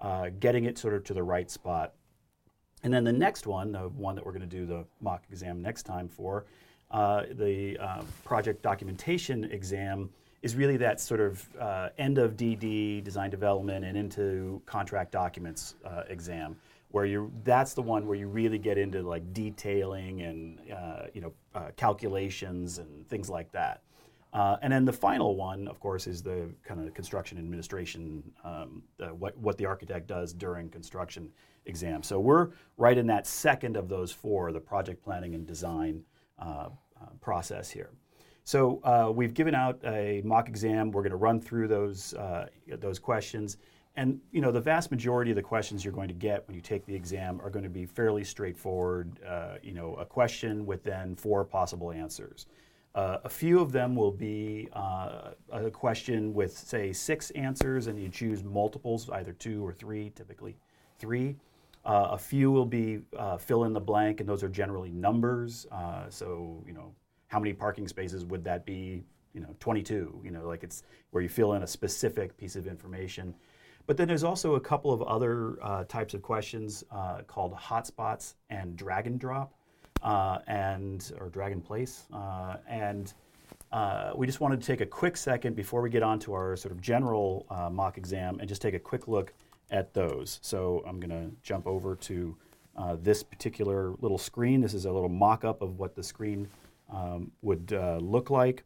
uh, 0.00 0.30
getting 0.40 0.64
it 0.64 0.78
sort 0.78 0.94
of 0.94 1.04
to 1.04 1.14
the 1.14 1.22
right 1.22 1.50
spot. 1.50 1.94
And 2.82 2.92
then 2.92 3.04
the 3.04 3.12
next 3.12 3.46
one, 3.46 3.72
the 3.72 3.88
one 3.88 4.14
that 4.14 4.24
we're 4.24 4.32
going 4.32 4.48
to 4.48 4.56
do 4.56 4.64
the 4.64 4.86
mock 5.00 5.24
exam 5.30 5.60
next 5.60 5.82
time 5.82 6.08
for, 6.08 6.46
uh, 6.90 7.24
the 7.32 7.76
uh, 7.78 8.02
project 8.24 8.62
documentation 8.62 9.44
exam 9.44 10.08
is 10.40 10.54
really 10.54 10.76
that 10.76 11.00
sort 11.00 11.20
of 11.20 11.46
uh, 11.60 11.88
end 11.98 12.16
of 12.16 12.36
DD, 12.36 13.02
design 13.02 13.28
development, 13.28 13.84
and 13.84 13.98
into 13.98 14.62
contract 14.64 15.12
documents 15.12 15.74
uh, 15.84 16.04
exam, 16.08 16.56
where 16.92 17.04
you 17.04 17.30
that's 17.42 17.74
the 17.74 17.82
one 17.82 18.06
where 18.06 18.16
you 18.16 18.28
really 18.28 18.56
get 18.56 18.78
into 18.78 19.02
like 19.02 19.34
detailing 19.34 20.22
and 20.22 20.60
uh, 20.70 21.06
you 21.12 21.20
know 21.20 21.32
calculations 21.76 22.78
and 22.78 23.06
things 23.08 23.28
like 23.28 23.50
that. 23.50 23.82
Uh, 24.32 24.56
and 24.60 24.72
then 24.72 24.84
the 24.84 24.92
final 24.92 25.36
one, 25.36 25.66
of 25.68 25.80
course, 25.80 26.06
is 26.06 26.22
the 26.22 26.50
kind 26.62 26.86
of 26.86 26.92
construction 26.92 27.38
administration, 27.38 28.22
um, 28.44 28.82
what, 29.18 29.36
what 29.38 29.56
the 29.56 29.64
architect 29.64 30.06
does 30.06 30.34
during 30.34 30.68
construction 30.68 31.30
exam. 31.64 32.02
So 32.02 32.20
we're 32.20 32.50
right 32.76 32.98
in 32.98 33.06
that 33.06 33.26
second 33.26 33.76
of 33.76 33.88
those 33.88 34.12
four, 34.12 34.52
the 34.52 34.60
project 34.60 35.02
planning 35.02 35.34
and 35.34 35.46
design 35.46 36.02
uh, 36.38 36.68
process 37.20 37.70
here. 37.70 37.90
So 38.44 38.80
uh, 38.82 39.12
we've 39.12 39.34
given 39.34 39.54
out 39.54 39.78
a 39.84 40.22
mock 40.24 40.48
exam. 40.48 40.90
We're 40.90 41.02
going 41.02 41.10
to 41.10 41.16
run 41.16 41.38
through 41.40 41.68
those 41.68 42.14
uh, 42.14 42.46
those 42.78 42.98
questions, 42.98 43.58
and 43.94 44.18
you 44.32 44.40
know 44.40 44.50
the 44.50 44.60
vast 44.60 44.90
majority 44.90 45.30
of 45.30 45.36
the 45.36 45.42
questions 45.42 45.84
you're 45.84 45.92
going 45.92 46.08
to 46.08 46.14
get 46.14 46.46
when 46.46 46.54
you 46.54 46.62
take 46.62 46.86
the 46.86 46.94
exam 46.94 47.40
are 47.42 47.50
going 47.50 47.64
to 47.64 47.68
be 47.70 47.84
fairly 47.84 48.24
straightforward. 48.24 49.20
Uh, 49.22 49.56
you 49.62 49.74
know, 49.74 49.94
a 49.96 50.06
question 50.06 50.64
with 50.64 50.82
then 50.82 51.14
four 51.14 51.44
possible 51.44 51.92
answers. 51.92 52.46
Uh, 52.94 53.18
a 53.24 53.28
few 53.28 53.60
of 53.60 53.70
them 53.70 53.94
will 53.94 54.10
be 54.10 54.68
uh, 54.72 55.30
a 55.52 55.70
question 55.70 56.34
with 56.34 56.56
say 56.56 56.92
six 56.92 57.30
answers, 57.32 57.86
and 57.86 58.00
you 58.00 58.08
choose 58.08 58.42
multiples, 58.42 59.08
either 59.10 59.32
two 59.32 59.64
or 59.64 59.72
three, 59.72 60.10
typically 60.10 60.56
three. 60.98 61.36
Uh, 61.84 62.08
a 62.10 62.18
few 62.18 62.50
will 62.50 62.66
be 62.66 63.00
fill 63.38 63.64
in 63.64 63.72
the 63.72 63.80
blank, 63.80 64.20
and 64.20 64.28
those 64.28 64.42
are 64.42 64.48
generally 64.48 64.90
numbers. 64.90 65.66
so 66.08 66.62
you 66.66 66.72
know 66.72 66.94
how 67.28 67.38
many 67.38 67.52
parking 67.52 67.86
spaces 67.86 68.24
would 68.24 68.42
that 68.44 68.66
be? 68.66 69.04
You 69.34 69.42
know, 69.42 69.54
22. 69.60 70.20
You 70.24 70.30
know, 70.30 70.46
like 70.48 70.64
it's 70.64 70.82
where 71.10 71.22
you 71.22 71.28
fill 71.28 71.52
in 71.52 71.62
a 71.62 71.66
specific 71.66 72.36
piece 72.36 72.56
of 72.56 72.66
information. 72.66 73.34
But 73.88 73.96
then 73.96 74.06
there's 74.06 74.22
also 74.22 74.56
a 74.56 74.60
couple 74.60 74.92
of 74.92 75.02
other 75.02 75.56
uh, 75.62 75.84
types 75.84 76.12
of 76.12 76.20
questions 76.20 76.84
uh, 76.90 77.22
called 77.26 77.54
hotspots 77.54 78.34
and 78.50 78.76
drag 78.76 79.06
and 79.06 79.18
drop, 79.18 79.54
uh, 80.02 80.38
and 80.46 81.12
or 81.20 81.28
drag 81.28 81.52
and 81.52 81.64
place, 81.64 82.06
uh, 82.12 82.56
and 82.68 83.14
uh, 83.72 84.12
we 84.14 84.26
just 84.26 84.40
wanted 84.40 84.60
to 84.60 84.66
take 84.66 84.80
a 84.80 84.86
quick 84.86 85.16
second 85.16 85.54
before 85.54 85.82
we 85.82 85.90
get 85.90 86.02
on 86.02 86.18
to 86.18 86.32
our 86.32 86.56
sort 86.56 86.72
of 86.72 86.80
general 86.80 87.46
uh, 87.50 87.68
mock 87.68 87.98
exam 87.98 88.38
and 88.40 88.48
just 88.48 88.62
take 88.62 88.74
a 88.74 88.78
quick 88.78 89.08
look 89.08 89.32
at 89.70 89.92
those. 89.92 90.38
So 90.42 90.82
I'm 90.86 90.98
going 90.98 91.10
to 91.10 91.34
jump 91.42 91.66
over 91.66 91.94
to 91.96 92.36
this 93.00 93.24
particular 93.24 93.94
little 94.00 94.18
screen. 94.18 94.60
This 94.60 94.72
is 94.72 94.84
a 94.84 94.92
little 94.92 95.08
mock-up 95.08 95.62
of 95.62 95.80
what 95.80 95.96
the 95.96 96.02
screen 96.02 96.48
um, 96.90 97.30
would 97.42 97.72
uh, 97.72 97.98
look 98.00 98.30
like. 98.30 98.64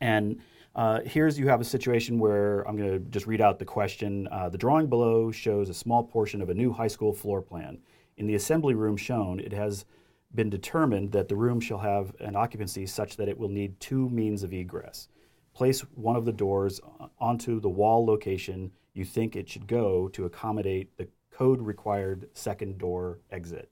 And 0.00 0.40
uh, 0.74 1.00
here's 1.04 1.38
you 1.38 1.48
have 1.48 1.60
a 1.60 1.64
situation 1.64 2.18
where 2.18 2.66
I'm 2.68 2.76
going 2.76 2.90
to 2.90 2.98
just 3.10 3.26
read 3.26 3.40
out 3.40 3.58
the 3.58 3.64
question. 3.64 4.28
Uh, 4.30 4.48
the 4.48 4.58
drawing 4.58 4.88
below 4.88 5.30
shows 5.30 5.68
a 5.68 5.74
small 5.74 6.02
portion 6.02 6.42
of 6.42 6.50
a 6.50 6.54
new 6.54 6.72
high 6.72 6.88
school 6.88 7.12
floor 7.12 7.40
plan. 7.40 7.78
In 8.16 8.26
the 8.26 8.34
assembly 8.34 8.74
room 8.74 8.96
shown, 8.96 9.40
it 9.40 9.52
has 9.52 9.84
been 10.34 10.50
determined 10.50 11.12
that 11.12 11.28
the 11.28 11.36
room 11.36 11.60
shall 11.60 11.78
have 11.78 12.12
an 12.20 12.36
occupancy 12.36 12.86
such 12.86 13.16
that 13.16 13.28
it 13.28 13.38
will 13.38 13.48
need 13.48 13.78
two 13.80 14.08
means 14.10 14.42
of 14.42 14.52
egress. 14.52 15.08
Place 15.54 15.80
one 15.94 16.16
of 16.16 16.24
the 16.24 16.32
doors 16.32 16.80
onto 17.18 17.60
the 17.60 17.68
wall 17.68 18.04
location 18.04 18.72
you 18.94 19.04
think 19.04 19.36
it 19.36 19.48
should 19.48 19.66
go 19.66 20.08
to 20.08 20.24
accommodate 20.24 20.96
the 20.96 21.08
code 21.30 21.60
required 21.60 22.28
second 22.32 22.78
door 22.78 23.18
exit. 23.30 23.70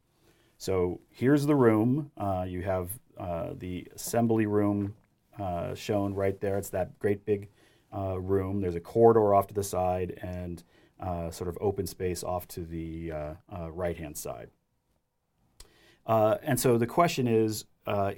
So 0.58 1.00
here's 1.10 1.46
the 1.46 1.54
room. 1.54 2.10
Uh, 2.16 2.44
you 2.46 2.62
have 2.62 2.90
uh, 3.18 3.50
the 3.56 3.86
assembly 3.94 4.46
room 4.46 4.94
uh, 5.40 5.74
shown 5.74 6.14
right 6.14 6.40
there. 6.40 6.58
It's 6.58 6.70
that 6.70 6.98
great 6.98 7.24
big 7.24 7.48
uh, 7.94 8.20
room. 8.20 8.60
There's 8.60 8.74
a 8.74 8.80
corridor 8.80 9.34
off 9.34 9.46
to 9.48 9.54
the 9.54 9.62
side 9.62 10.18
and 10.22 10.62
uh, 11.00 11.30
sort 11.30 11.48
of 11.48 11.58
open 11.60 11.86
space 11.86 12.22
off 12.22 12.46
to 12.48 12.64
the 12.64 13.12
right 13.70 13.96
hand 13.96 14.16
side. 14.16 14.50
And 16.06 16.58
so 16.58 16.78
the 16.78 16.87
question 16.87 17.26
is 17.26 17.64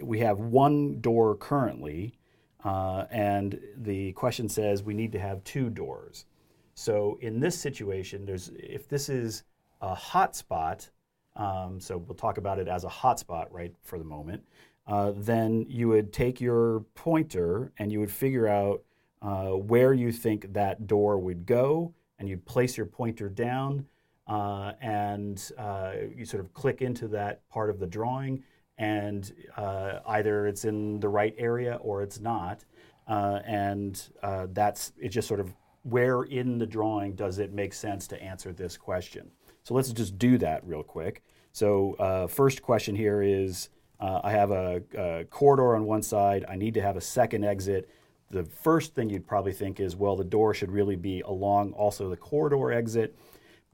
we 0.02 0.18
have 0.20 0.38
one 0.38 1.00
door 1.00 1.36
currently, 1.36 2.18
and 2.62 3.60
the 3.76 4.12
question 4.12 4.48
says 4.48 4.82
we 4.82 4.94
need 4.94 5.12
to 5.12 5.18
have 5.18 5.42
two 5.44 5.70
doors. 5.70 6.26
So 6.74 7.18
in 7.20 7.40
this 7.40 7.58
situation, 7.58 8.24
there's 8.26 8.50
if 8.56 8.88
this 8.88 9.08
is 9.08 9.44
a 9.80 9.94
hotspot, 9.94 10.90
um, 11.36 11.78
so 11.80 11.98
we'll 11.98 12.16
talk 12.16 12.38
about 12.38 12.58
it 12.58 12.68
as 12.68 12.84
a 12.84 12.88
hotspot 12.88 13.46
right 13.50 13.72
for 13.82 13.98
the 13.98 14.04
moment. 14.04 14.42
Uh, 14.86 15.12
then 15.16 15.64
you 15.68 15.88
would 15.88 16.12
take 16.12 16.40
your 16.40 16.80
pointer 16.94 17.72
and 17.78 17.90
you 17.90 18.00
would 18.00 18.10
figure 18.10 18.46
out 18.46 18.82
uh, 19.22 19.50
where 19.50 19.94
you 19.94 20.12
think 20.12 20.52
that 20.52 20.86
door 20.86 21.18
would 21.18 21.46
go, 21.46 21.94
and 22.18 22.28
you'd 22.28 22.44
place 22.44 22.76
your 22.76 22.86
pointer 22.86 23.28
down, 23.28 23.86
uh, 24.26 24.72
and 24.80 25.52
uh, 25.58 25.92
you 26.16 26.24
sort 26.24 26.42
of 26.42 26.52
click 26.54 26.80
into 26.80 27.08
that 27.08 27.46
part 27.50 27.70
of 27.70 27.78
the 27.78 27.86
drawing, 27.86 28.42
and 28.78 29.32
uh, 29.56 30.00
either 30.08 30.46
it's 30.46 30.64
in 30.64 30.98
the 31.00 31.08
right 31.08 31.34
area 31.38 31.78
or 31.82 32.02
it's 32.02 32.20
not, 32.20 32.64
and 33.06 34.08
that's 34.52 34.92
it's 34.98 35.14
just 35.14 35.28
sort 35.28 35.40
of 35.40 35.54
where 35.82 36.22
in 36.22 36.56
the 36.58 36.66
drawing 36.66 37.14
does 37.14 37.38
it 37.38 37.52
make 37.52 37.74
sense 37.74 38.06
to 38.08 38.22
answer 38.22 38.52
this 38.52 38.76
question. 38.76 39.30
So 39.62 39.74
let's 39.74 39.92
just 39.92 40.18
do 40.18 40.38
that 40.38 40.66
real 40.66 40.82
quick. 40.82 41.22
So 41.52 42.28
first 42.30 42.62
question 42.62 42.94
here 42.94 43.22
is. 43.22 43.68
Uh, 44.00 44.20
I 44.24 44.32
have 44.32 44.50
a, 44.50 44.82
a, 44.98 45.24
corridor 45.30 45.76
on 45.76 45.84
one 45.84 46.02
side. 46.02 46.44
I 46.48 46.56
need 46.56 46.74
to 46.74 46.82
have 46.82 46.96
a 46.96 47.00
second 47.00 47.44
exit. 47.44 47.88
The 48.30 48.44
first 48.44 48.94
thing 48.94 49.08
you'd 49.08 49.26
probably 49.26 49.52
think 49.52 49.78
is, 49.78 49.94
well, 49.94 50.16
the 50.16 50.24
door 50.24 50.52
should 50.52 50.70
really 50.70 50.96
be 50.96 51.20
along 51.20 51.72
also 51.72 52.10
the 52.10 52.16
corridor 52.16 52.72
exit. 52.72 53.16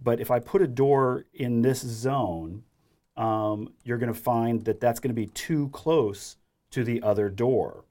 But 0.03 0.21
if 0.21 0.31
I 0.31 0.39
put 0.39 0.63
a 0.63 0.67
door 0.67 1.27
in 1.35 1.63
this 1.63 1.81
zone, 1.81 2.65
um, 3.17 3.73
you're 3.85 3.99
going 3.99 4.13
to 4.13 4.19
find 4.19 4.65
that 4.65 4.81
that's 4.81 5.01
going 5.01 5.15
to 5.15 5.21
be 5.21 5.27
too 5.27 5.69
close 5.71 6.37
to 6.71 6.85
the 6.85 7.03
other 7.03 7.29
door. 7.29 7.85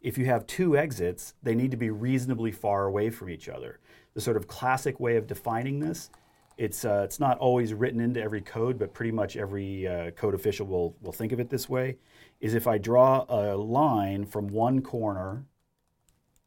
If 0.00 0.16
you 0.18 0.26
have 0.26 0.46
two 0.46 0.76
exits, 0.76 1.34
they 1.42 1.54
need 1.54 1.70
to 1.70 1.76
be 1.76 1.90
reasonably 1.90 2.52
far 2.52 2.86
away 2.86 3.10
from 3.10 3.30
each 3.30 3.48
other. 3.48 3.80
The 4.14 4.20
sort 4.20 4.36
of 4.36 4.48
classic 4.48 4.98
way 4.98 5.16
of 5.16 5.26
defining 5.26 5.80
this 5.80 6.10
it's, 6.58 6.84
uh, 6.84 7.02
it's 7.04 7.20
not 7.20 7.38
always 7.38 7.72
written 7.72 8.00
into 8.00 8.20
every 8.20 8.40
code, 8.40 8.80
but 8.80 8.92
pretty 8.92 9.12
much 9.12 9.36
every 9.36 9.86
uh, 9.86 10.10
code 10.10 10.34
official 10.34 10.66
will, 10.66 10.96
will 11.00 11.12
think 11.12 11.30
of 11.30 11.38
it 11.38 11.48
this 11.48 11.68
way, 11.68 11.98
is 12.40 12.54
if 12.54 12.66
I 12.66 12.78
draw 12.78 13.24
a 13.28 13.54
line 13.56 14.26
from 14.26 14.48
one 14.48 14.82
corner 14.82 15.44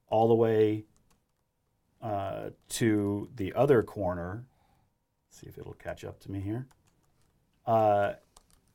all 0.09 0.27
the 0.27 0.35
way 0.35 0.83
uh, 2.01 2.49
to 2.69 3.29
the 3.35 3.53
other 3.53 3.83
corner, 3.83 4.45
Let's 5.29 5.39
see 5.39 5.47
if 5.47 5.57
it'll 5.57 5.73
catch 5.73 6.03
up 6.03 6.19
to 6.21 6.31
me 6.31 6.39
here, 6.41 6.67
uh, 7.65 8.13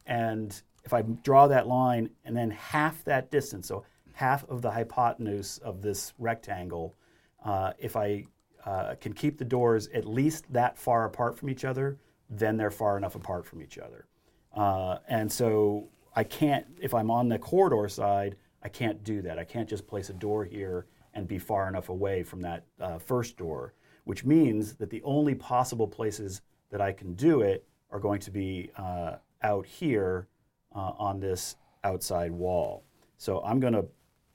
and 0.07 0.61
if 0.85 0.93
I 0.93 1.03
draw 1.03 1.49
that 1.49 1.67
line 1.67 2.11
and 2.25 2.37
then 2.37 2.51
half 2.51 3.05
that 3.05 3.31
distance, 3.31 3.69
so 3.69 3.85
half 4.13 4.49
of 4.49 4.63
the 4.63 4.71
hypotenuse 4.71 5.59
of 5.59 5.83
this 5.83 6.15
rectangle, 6.19 6.97
uh, 7.45 7.73
if 7.79 7.97
I 7.97 8.25
uh, 8.65 8.95
can 9.01 9.13
keep 9.13 9.37
the 9.37 9.45
doors 9.45 9.89
at 9.89 10.07
least 10.07 10.51
that 10.53 10.79
far 10.79 11.05
apart 11.05 11.37
from 11.37 11.51
each 11.51 11.65
other, 11.65 11.99
then 12.31 12.57
they're 12.57 12.71
far 12.71 12.97
enough 12.97 13.15
apart 13.15 13.45
from 13.45 13.63
each 13.63 13.79
other. 13.79 14.07
Uh, 14.55 14.99
and 15.09 15.31
so 15.31 15.89
I 16.15 16.25
can't, 16.25 16.67
if 16.81 16.95
I'm 16.95 17.11
on 17.11 17.29
the 17.29 17.39
corridor 17.39 17.89
side, 17.89 18.37
I 18.63 18.69
can't 18.69 19.05
do 19.05 19.23
that. 19.23 19.39
I 19.39 19.45
can't 19.45 19.69
just 19.69 19.87
place 19.87 20.09
a 20.09 20.15
door 20.15 20.45
here 20.45 20.87
and 21.17 21.27
be 21.27 21.39
far 21.39 21.67
enough 21.67 21.89
away 21.89 22.23
from 22.23 22.41
that 22.43 22.65
uh, 22.81 22.99
first 22.99 23.37
door, 23.37 23.73
which 24.05 24.25
means 24.25 24.75
that 24.75 24.91
the 24.91 25.03
only 25.03 25.35
possible 25.35 25.89
places 25.89 26.43
that 26.71 26.81
I 26.81 26.93
can 26.93 27.15
do 27.15 27.41
it 27.41 27.67
are 27.91 27.99
going 27.99 28.21
to 28.21 28.31
be 28.31 28.71
uh, 28.77 29.17
out 29.43 29.67
here 29.67 30.29
uh, 30.75 30.93
on 30.99 31.19
this 31.19 31.57
outside 31.83 32.31
wall. 32.31 32.85
So 33.17 33.41
I'm 33.41 33.59
going 33.59 33.73
to 33.73 33.87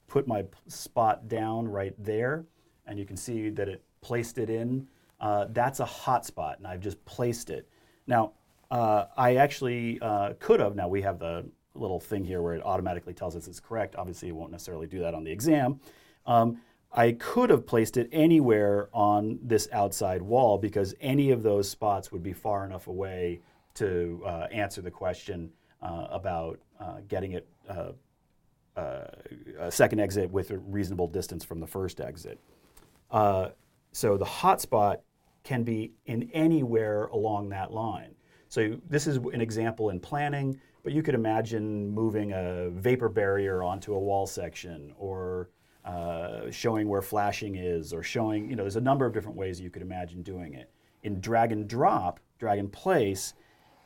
put 0.08 0.28
my 0.28 0.44
spot 0.68 1.28
down 1.28 1.68
right 1.68 1.94
there, 2.04 2.46
and 2.88 2.98
you 2.98 3.06
can 3.06 3.16
see 3.16 3.50
that 3.50 3.70
it 3.70 3.84
placed 4.02 4.38
it 4.40 4.50
in. 4.50 4.88
Uh, 5.20 5.46
that's 5.52 5.80
a 5.80 5.86
hot 5.86 6.26
spot, 6.26 6.58
and 6.58 6.68
I've 6.68 6.82
just 6.82 7.04
placed 7.06 7.52
it. 7.52 7.70
Now, 8.08 8.34
uh, 8.72 9.06
I 9.16 9.36
actually 9.36 10.00
uh, 10.02 10.34
could 10.40 10.60
have, 10.60 10.76
now 10.76 10.88
we 10.88 11.02
have 11.04 11.20
the 11.20 11.46
little 11.76 12.00
thing 12.00 12.26
here 12.26 12.42
where 12.42 12.56
it 12.56 12.66
automatically 12.66 13.14
tells 13.14 13.36
us 13.36 13.48
it's 13.48 13.60
correct. 13.60 13.96
Obviously, 13.96 14.30
it 14.30 14.36
won't 14.36 14.52
necessarily 14.52 14.88
do 14.88 15.00
that 15.00 15.14
on 15.14 15.24
the 15.24 15.32
exam. 15.32 15.80
Um, 16.26 16.62
I 16.94 17.14
could 17.14 17.50
have 17.50 17.66
placed 17.66 17.96
it 17.96 18.10
anywhere 18.12 18.90
on 18.94 19.40
this 19.42 19.70
outside 19.72 20.22
wall 20.22 20.58
because 20.58 20.94
any 21.00 21.32
of 21.32 21.42
those 21.42 21.70
spots 21.70 22.12
would 22.12 22.24
be 22.24 22.34
far 22.34 22.66
enough 22.66 22.88
away 22.88 23.40
to 23.76 24.22
uh, 24.26 24.48
answer 24.52 24.82
the 24.82 24.92
question 24.92 25.52
uh, 25.82 26.08
about 26.10 26.60
uh, 26.80 26.98
getting 27.08 27.32
it 27.34 27.48
uh, 27.70 27.92
uh, 28.76 29.08
a 29.60 29.72
second 29.72 30.00
exit 30.00 30.30
with 30.30 30.52
a 30.52 30.58
reasonable 30.58 31.08
distance 31.08 31.46
from 31.46 31.60
the 31.60 31.68
first 31.68 32.02
exit. 32.02 32.40
Uh, 33.10 33.50
so 33.94 34.18
the 34.18 34.26
hotspot 34.26 34.98
can 35.44 35.64
be 35.64 35.92
in 36.06 36.30
anywhere 36.34 37.06
along 37.08 37.50
that 37.50 37.72
line. 37.72 38.14
So 38.50 38.78
this 38.90 39.08
is 39.08 39.18
an 39.18 39.40
example 39.40 39.90
in 39.90 40.00
planning, 40.00 40.60
but 40.84 40.92
you 40.92 41.04
could 41.04 41.16
imagine 41.16 41.90
moving 41.90 42.34
a 42.34 42.70
vapor 42.72 43.08
barrier 43.08 43.64
onto 43.64 43.94
a 43.94 44.00
wall 44.00 44.28
section 44.28 44.94
or 44.98 45.50
uh, 45.86 46.50
showing 46.52 46.88
where 46.88 47.02
flashing 47.02 47.56
is 47.56 47.94
or 47.94 48.04
showing, 48.04 48.50
you 48.50 48.56
know, 48.56 48.64
there's 48.64 48.76
a 48.76 48.82
number 48.82 49.06
of 49.06 49.14
different 49.14 49.38
ways 49.38 49.60
you 49.60 49.70
could 49.70 49.82
imagine 49.82 50.22
doing 50.22 50.54
it. 50.54 50.70
In 51.04 51.20
drag 51.20 51.52
and 51.52 51.68
drop, 51.68 52.20
drag 52.40 52.60
and 52.60 52.72
place, 52.72 53.34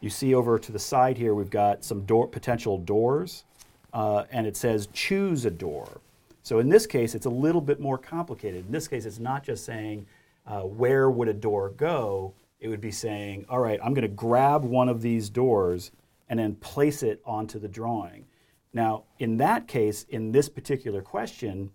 you 0.01 0.09
see 0.09 0.35
over 0.35 0.59
to 0.59 0.71
the 0.71 0.79
side 0.79 1.17
here, 1.17 1.33
we've 1.33 1.49
got 1.49 1.83
some 1.83 2.05
door, 2.05 2.27
potential 2.27 2.77
doors, 2.77 3.45
uh, 3.93 4.25
and 4.31 4.45
it 4.45 4.57
says 4.57 4.87
choose 4.93 5.45
a 5.45 5.51
door. 5.51 6.01
So 6.43 6.59
in 6.59 6.69
this 6.69 6.85
case, 6.85 7.15
it's 7.15 7.25
a 7.25 7.29
little 7.29 7.61
bit 7.61 7.79
more 7.79 7.97
complicated. 7.97 8.65
In 8.65 8.71
this 8.71 8.87
case, 8.87 9.05
it's 9.05 9.19
not 9.19 9.43
just 9.43 9.65
saying 9.65 10.05
uh, 10.45 10.61
where 10.61 11.09
would 11.09 11.27
a 11.27 11.33
door 11.33 11.69
go, 11.69 12.33
it 12.59 12.67
would 12.67 12.81
be 12.81 12.91
saying, 12.91 13.45
all 13.49 13.59
right, 13.59 13.79
I'm 13.83 13.93
going 13.93 14.07
to 14.07 14.07
grab 14.07 14.63
one 14.63 14.89
of 14.89 15.01
these 15.01 15.29
doors 15.29 15.91
and 16.29 16.39
then 16.39 16.55
place 16.55 17.03
it 17.03 17.21
onto 17.25 17.57
the 17.57 17.67
drawing. 17.67 18.25
Now, 18.73 19.03
in 19.19 19.37
that 19.37 19.67
case, 19.67 20.05
in 20.09 20.31
this 20.31 20.49
particular 20.49 21.01
question, 21.01 21.71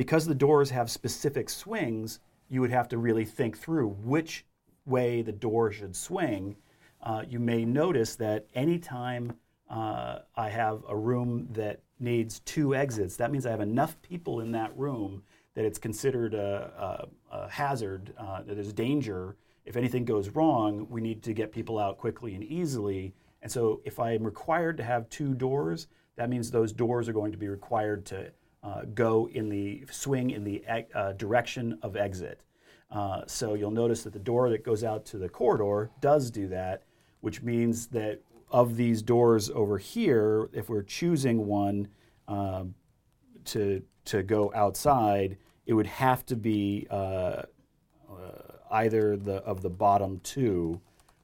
because 0.00 0.24
the 0.24 0.34
doors 0.34 0.70
have 0.70 0.90
specific 0.90 1.50
swings, 1.50 2.20
you 2.48 2.62
would 2.62 2.70
have 2.70 2.88
to 2.88 2.96
really 2.96 3.26
think 3.26 3.58
through 3.58 3.86
which 3.86 4.46
way 4.86 5.20
the 5.20 5.30
door 5.30 5.70
should 5.70 5.94
swing. 5.94 6.56
Uh, 7.02 7.22
you 7.28 7.38
may 7.38 7.66
notice 7.66 8.16
that 8.16 8.46
anytime 8.54 9.30
uh, 9.68 10.20
I 10.34 10.48
have 10.48 10.82
a 10.88 10.96
room 10.96 11.48
that 11.52 11.80
needs 11.98 12.40
two 12.46 12.74
exits, 12.74 13.14
that 13.16 13.30
means 13.30 13.44
I 13.44 13.50
have 13.50 13.60
enough 13.60 14.00
people 14.00 14.40
in 14.40 14.52
that 14.52 14.74
room 14.74 15.22
that 15.52 15.66
it's 15.66 15.78
considered 15.78 16.32
a, 16.32 17.06
a, 17.30 17.36
a 17.36 17.50
hazard, 17.50 18.14
uh, 18.16 18.40
that 18.44 18.54
there's 18.54 18.72
danger. 18.72 19.36
If 19.66 19.76
anything 19.76 20.06
goes 20.06 20.30
wrong, 20.30 20.86
we 20.88 21.02
need 21.02 21.22
to 21.24 21.34
get 21.34 21.52
people 21.52 21.78
out 21.78 21.98
quickly 21.98 22.34
and 22.34 22.44
easily. 22.44 23.12
And 23.42 23.52
so 23.52 23.82
if 23.84 24.00
I 24.00 24.12
am 24.12 24.24
required 24.24 24.78
to 24.78 24.82
have 24.82 25.10
two 25.10 25.34
doors, 25.34 25.88
that 26.16 26.30
means 26.30 26.50
those 26.50 26.72
doors 26.72 27.06
are 27.06 27.12
going 27.12 27.32
to 27.32 27.38
be 27.38 27.48
required 27.48 28.06
to 28.06 28.32
uh, 28.62 28.82
go 28.94 29.28
in 29.32 29.48
the 29.48 29.84
swing 29.90 30.30
in 30.30 30.44
the 30.44 30.62
uh, 30.94 31.12
direction 31.12 31.78
of 31.82 31.96
exit. 31.96 32.42
Uh, 32.90 33.22
so 33.26 33.54
you'll 33.54 33.70
notice 33.70 34.02
that 34.02 34.12
the 34.12 34.18
door 34.18 34.50
that 34.50 34.64
goes 34.64 34.82
out 34.82 35.04
to 35.06 35.18
the 35.18 35.28
corridor 35.28 35.90
does 36.00 36.30
do 36.30 36.48
that, 36.48 36.82
which 37.20 37.42
means 37.42 37.86
that 37.88 38.20
of 38.50 38.76
these 38.76 39.00
doors 39.00 39.48
over 39.50 39.78
here, 39.78 40.48
if 40.52 40.68
we're 40.68 40.82
choosing 40.82 41.46
one 41.46 41.88
um, 42.26 42.74
to 43.44 43.82
to 44.06 44.22
go 44.22 44.50
outside, 44.54 45.36
it 45.66 45.74
would 45.74 45.86
have 45.86 46.26
to 46.26 46.34
be 46.34 46.86
uh, 46.90 46.94
uh, 46.94 47.44
either 48.72 49.16
the 49.16 49.36
of 49.36 49.62
the 49.62 49.70
bottom 49.70 50.18
two, 50.24 50.80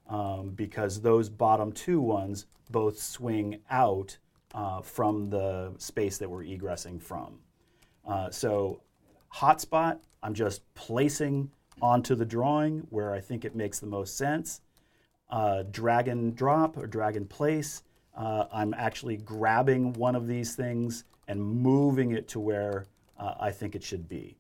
um, 0.09 0.51
because 0.51 1.01
those 1.01 1.29
bottom 1.29 1.73
two 1.73 2.01
ones 2.01 2.47
both 2.71 3.01
swing 3.01 3.59
out 3.71 4.19
uh, 4.57 4.81
from 4.81 5.29
the 5.29 5.73
space 5.79 6.19
that 6.19 6.29
we're 6.29 6.43
egressing 6.43 7.01
from. 7.01 7.39
Uh, 8.09 8.31
so 8.31 8.81
hotspot, 9.33 9.99
I'm 10.23 10.35
just 10.35 10.63
placing 10.75 11.51
onto 11.83 12.15
the 12.15 12.25
drawing 12.25 12.87
where 12.89 13.13
I 13.13 13.21
think 13.21 13.45
it 13.45 13.55
makes 13.55 13.79
the 13.79 13.87
most 13.87 14.17
sense. 14.17 14.63
Uh, 15.29 15.65
drag 15.71 16.09
and 16.09 16.35
drop 16.35 16.79
or 16.79 16.87
drag 16.87 17.17
and 17.17 17.29
place, 17.29 17.83
uh, 18.17 18.47
I'm 18.51 18.73
actually 18.75 19.19
grabbing 19.19 19.93
one 19.93 20.17
of 20.17 20.27
these 20.27 20.55
things 20.55 21.05
and 21.29 21.43
moving 21.43 22.13
it 22.13 22.29
to 22.29 22.41
where 22.41 22.87
uh, 23.19 23.35
I 23.39 23.51
think 23.51 23.75
it 23.75 23.83
should 23.83 24.09
be. 24.09 24.39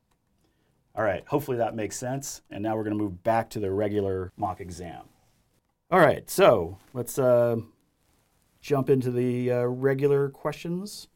All 0.94 1.04
right, 1.04 1.24
hopefully 1.26 1.58
that 1.58 1.74
makes 1.74 1.96
sense. 1.96 2.40
And 2.50 2.62
now 2.62 2.74
we're 2.74 2.84
going 2.84 2.96
to 2.96 3.02
move 3.02 3.22
back 3.22 3.50
to 3.50 3.60
the 3.60 3.70
regular 3.70 4.32
mock 4.38 4.62
exam. 4.62 5.02
All 5.90 6.00
right, 6.00 6.28
so 6.30 6.78
let's 6.94 7.18
jump 8.60 8.90
into 8.90 9.10
the 9.10 9.50
uh, 9.50 9.62
regular 9.64 10.28
questions. 10.28 11.08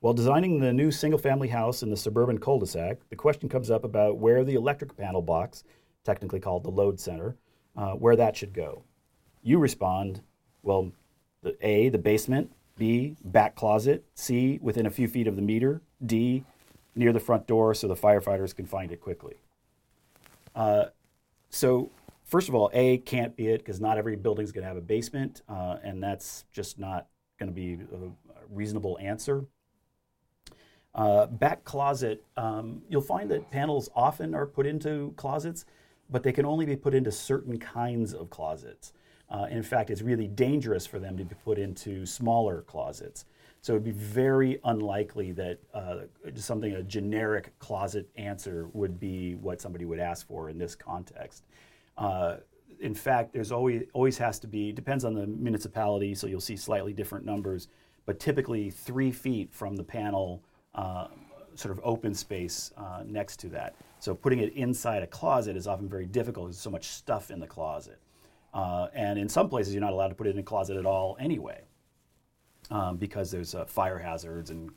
While 0.00 0.14
designing 0.14 0.60
the 0.60 0.72
new 0.72 0.90
single 0.90 1.18
family 1.18 1.48
house 1.48 1.82
in 1.82 1.90
the 1.90 1.96
suburban 1.96 2.38
cul 2.38 2.60
de 2.60 2.66
sac, 2.66 2.98
the 3.10 3.16
question 3.16 3.48
comes 3.48 3.70
up 3.70 3.84
about 3.84 4.18
where 4.18 4.44
the 4.44 4.54
electric 4.54 4.96
panel 4.96 5.22
box, 5.22 5.64
technically 6.04 6.38
called 6.38 6.62
the 6.62 6.70
load 6.70 7.00
center, 7.00 7.36
uh, 7.76 7.92
where 7.92 8.16
that 8.16 8.36
should 8.36 8.52
go. 8.52 8.82
You 9.42 9.58
respond, 9.58 10.22
well, 10.62 10.92
the 11.42 11.56
A, 11.66 11.88
the 11.88 11.98
basement, 11.98 12.52
B, 12.76 13.16
back 13.24 13.56
closet, 13.56 14.04
C, 14.14 14.58
within 14.62 14.86
a 14.86 14.90
few 14.90 15.08
feet 15.08 15.26
of 15.26 15.36
the 15.36 15.42
meter, 15.42 15.82
D, 16.04 16.44
near 16.94 17.12
the 17.12 17.20
front 17.20 17.46
door 17.46 17.74
so 17.74 17.88
the 17.88 17.96
firefighters 17.96 18.54
can 18.54 18.66
find 18.66 18.92
it 18.92 19.00
quickly. 19.00 19.36
Uh, 20.54 20.86
so 21.50 21.90
first 22.28 22.48
of 22.48 22.54
all, 22.54 22.70
A 22.72 22.98
can't 22.98 23.34
be 23.34 23.48
it 23.48 23.58
because 23.58 23.80
not 23.80 23.98
every 23.98 24.14
building 24.14 24.44
is 24.44 24.52
going 24.52 24.62
to 24.62 24.68
have 24.68 24.76
a 24.76 24.82
basement, 24.82 25.42
uh, 25.48 25.78
and 25.82 26.02
that's 26.02 26.44
just 26.52 26.78
not 26.78 27.08
going 27.38 27.48
to 27.48 27.54
be 27.54 27.74
a 27.74 28.10
reasonable 28.50 28.98
answer. 29.00 29.44
Uh, 30.94 31.26
back 31.26 31.64
closet, 31.64 32.24
um, 32.36 32.82
you'll 32.88 33.00
find 33.00 33.30
that 33.30 33.50
panels 33.50 33.88
often 33.94 34.34
are 34.34 34.46
put 34.46 34.66
into 34.66 35.12
closets, 35.16 35.64
but 36.10 36.22
they 36.22 36.32
can 36.32 36.44
only 36.44 36.66
be 36.66 36.76
put 36.76 36.94
into 36.94 37.10
certain 37.10 37.58
kinds 37.58 38.14
of 38.14 38.30
closets. 38.30 38.92
Uh, 39.30 39.46
in 39.50 39.62
fact, 39.62 39.90
it's 39.90 40.02
really 40.02 40.26
dangerous 40.26 40.86
for 40.86 40.98
them 40.98 41.16
to 41.16 41.24
be 41.24 41.34
put 41.44 41.58
into 41.58 42.06
smaller 42.06 42.62
closets. 42.62 43.26
So 43.60 43.72
it'd 43.72 43.84
be 43.84 43.90
very 43.90 44.58
unlikely 44.64 45.32
that 45.32 45.58
uh, 45.74 45.96
something, 46.36 46.72
a 46.74 46.82
generic 46.82 47.56
closet 47.58 48.08
answer, 48.16 48.68
would 48.72 48.98
be 48.98 49.34
what 49.34 49.60
somebody 49.60 49.84
would 49.84 49.98
ask 49.98 50.26
for 50.26 50.48
in 50.48 50.58
this 50.58 50.74
context. 50.74 51.44
Uh, 51.98 52.36
in 52.80 52.94
fact, 52.94 53.32
there's 53.32 53.50
always 53.50 53.82
always 53.92 54.16
has 54.18 54.38
to 54.38 54.46
be 54.46 54.72
depends 54.72 55.04
on 55.04 55.14
the 55.14 55.26
municipality, 55.26 56.14
so 56.14 56.26
you'll 56.26 56.40
see 56.40 56.56
slightly 56.56 56.92
different 56.92 57.26
numbers, 57.26 57.68
but 58.06 58.20
typically 58.20 58.70
three 58.70 59.10
feet 59.10 59.52
from 59.52 59.74
the 59.74 59.82
panel, 59.82 60.44
uh, 60.76 61.08
sort 61.56 61.76
of 61.76 61.80
open 61.82 62.14
space 62.14 62.72
uh, 62.76 63.02
next 63.04 63.40
to 63.40 63.48
that. 63.48 63.74
So 63.98 64.14
putting 64.14 64.38
it 64.38 64.52
inside 64.52 65.02
a 65.02 65.08
closet 65.08 65.56
is 65.56 65.66
often 65.66 65.88
very 65.88 66.06
difficult. 66.06 66.46
There's 66.46 66.58
so 66.58 66.70
much 66.70 66.86
stuff 66.86 67.32
in 67.32 67.40
the 67.40 67.48
closet, 67.48 67.98
uh, 68.54 68.86
and 68.94 69.18
in 69.18 69.28
some 69.28 69.48
places 69.48 69.74
you're 69.74 69.80
not 69.80 69.92
allowed 69.92 70.08
to 70.08 70.14
put 70.14 70.28
it 70.28 70.30
in 70.30 70.38
a 70.38 70.44
closet 70.44 70.76
at 70.76 70.86
all 70.86 71.16
anyway, 71.18 71.62
um, 72.70 72.96
because 72.96 73.32
there's 73.32 73.56
uh, 73.56 73.64
fire 73.64 73.98
hazards 73.98 74.50
and 74.50 74.70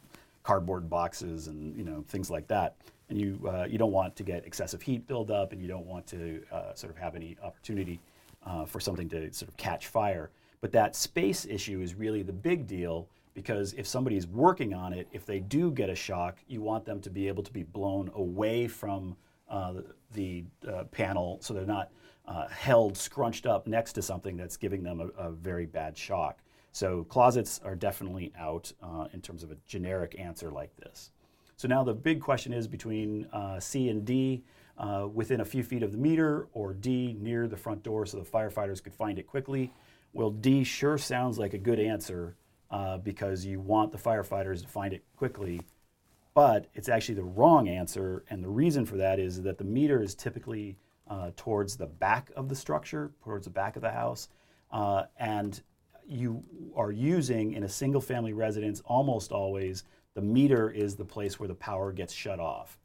cardboard 0.43 0.89
boxes 0.89 1.47
and 1.47 1.77
you 1.77 1.83
know 1.83 2.03
things 2.07 2.31
like 2.31 2.47
that 2.47 2.77
and 3.11 3.19
you 3.19 3.39
uh, 3.47 3.65
you 3.69 3.77
don't 3.77 3.91
want 3.91 4.15
to 4.15 4.23
get 4.23 4.45
excessive 4.45 4.81
heat 4.81 5.05
buildup, 5.05 5.51
and 5.51 5.61
you 5.61 5.67
don't 5.67 5.85
want 5.85 6.07
to 6.07 6.41
uh, 6.51 6.73
sort 6.73 6.91
of 6.91 6.97
have 6.97 7.15
any 7.15 7.37
opportunity 7.43 7.99
uh, 8.45 8.65
for 8.65 8.79
something 8.79 9.07
to 9.09 9.31
sort 9.31 9.49
of 9.49 9.57
catch 9.57 9.87
fire. 9.87 10.31
But 10.61 10.71
that 10.71 10.95
space 10.95 11.45
issue 11.45 11.81
is 11.81 11.93
really 11.93 12.23
the 12.23 12.33
big 12.33 12.65
deal 12.65 13.07
because 13.33 13.73
if 13.73 13.85
somebody 13.85 14.17
is 14.17 14.27
working 14.27 14.73
on 14.73 14.93
it, 14.93 15.07
if 15.11 15.25
they 15.25 15.39
do 15.39 15.71
get 15.71 15.89
a 15.89 15.95
shock, 15.95 16.37
you 16.47 16.61
want 16.61 16.85
them 16.85 16.99
to 17.01 17.09
be 17.09 17.27
able 17.27 17.43
to 17.43 17.51
be 17.51 17.63
blown 17.63 18.11
away 18.15 18.67
from 18.67 19.15
uh, 19.49 19.73
the, 20.13 20.43
uh, 20.67 20.83
panel 20.85 21.37
so 21.41 21.53
they're 21.53 21.65
not 21.65 21.91
uh, 22.27 22.47
held 22.47 22.95
scrunched 22.95 23.45
up 23.45 23.67
next 23.67 23.93
to 23.93 24.01
something 24.01 24.37
that's 24.37 24.55
giving 24.55 24.83
them 24.83 25.01
a, 25.01 25.07
a 25.21 25.31
very 25.31 25.65
bad 25.65 25.97
shock. 25.97 26.39
So 26.71 27.03
closets 27.05 27.59
are 27.63 27.75
definitely 27.75 28.31
out 28.37 28.71
in 29.13 29.21
terms 29.21 29.43
of 29.43 29.51
a 29.51 29.57
generic 29.67 30.15
answer 30.17 30.51
like 30.51 30.73
this. 30.77 31.11
So 31.61 31.67
now 31.67 31.83
the 31.83 31.93
big 31.93 32.21
question 32.21 32.53
is 32.53 32.67
between 32.67 33.27
uh, 33.31 33.59
C 33.59 33.89
and 33.89 34.03
D. 34.03 34.43
uh, 34.79 35.07
within 35.13 35.41
a 35.41 35.45
few 35.45 35.61
feet 35.61 35.83
of 35.83 35.91
the 35.91 35.97
meter, 35.99 36.47
or 36.53 36.73
D, 36.73 37.15
near 37.19 37.47
the 37.47 37.55
front 37.55 37.83
door 37.83 38.07
so 38.07 38.17
the 38.17 38.25
firefighters 38.25 38.83
could 38.83 38.95
find 38.95 39.19
it 39.19 39.27
quickly. 39.27 39.71
Well, 40.11 40.31
D 40.31 40.63
sure 40.63 40.97
sounds 40.97 41.37
like 41.37 41.53
a 41.53 41.59
good 41.59 41.79
answer 41.79 42.35
uh, 42.71 42.97
because 42.97 43.45
you 43.45 43.59
want 43.59 43.91
the 43.91 43.99
firefighters 43.99 44.63
to 44.63 44.67
find 44.67 44.91
it 44.91 45.03
quickly, 45.15 45.61
but 46.33 46.65
it's 46.73 46.89
actually 46.89 47.13
the 47.13 47.25
wrong 47.25 47.69
answer. 47.69 48.25
And 48.31 48.43
the 48.43 48.49
reason 48.49 48.83
for 48.83 48.97
that 48.97 49.19
is 49.19 49.43
that 49.43 49.59
the 49.59 49.63
meter 49.63 50.01
is 50.01 50.15
typically 50.15 50.79
uh, 51.07 51.29
towards 51.35 51.75
the 51.75 51.85
back 51.85 52.31
of 52.35 52.49
the 52.49 52.55
structure, 52.55 53.11
towards 53.23 53.45
the 53.45 53.51
back 53.51 53.75
of 53.75 53.83
the 53.83 53.91
house. 53.91 54.29
Uh, 54.71 55.03
and 55.17 55.61
you 56.07 56.43
are 56.75 56.91
using 56.91 57.53
in 57.53 57.63
a 57.63 57.69
single 57.69 58.01
family 58.01 58.33
residence 58.33 58.81
almost 58.83 59.31
always 59.31 59.83
the 60.13 60.21
meter 60.21 60.69
is 60.69 60.95
the 60.95 61.05
place 61.05 61.39
where 61.39 61.47
the 61.47 61.55
power 61.55 61.91
gets 61.91 62.13
shut 62.13 62.39
off. 62.39 62.77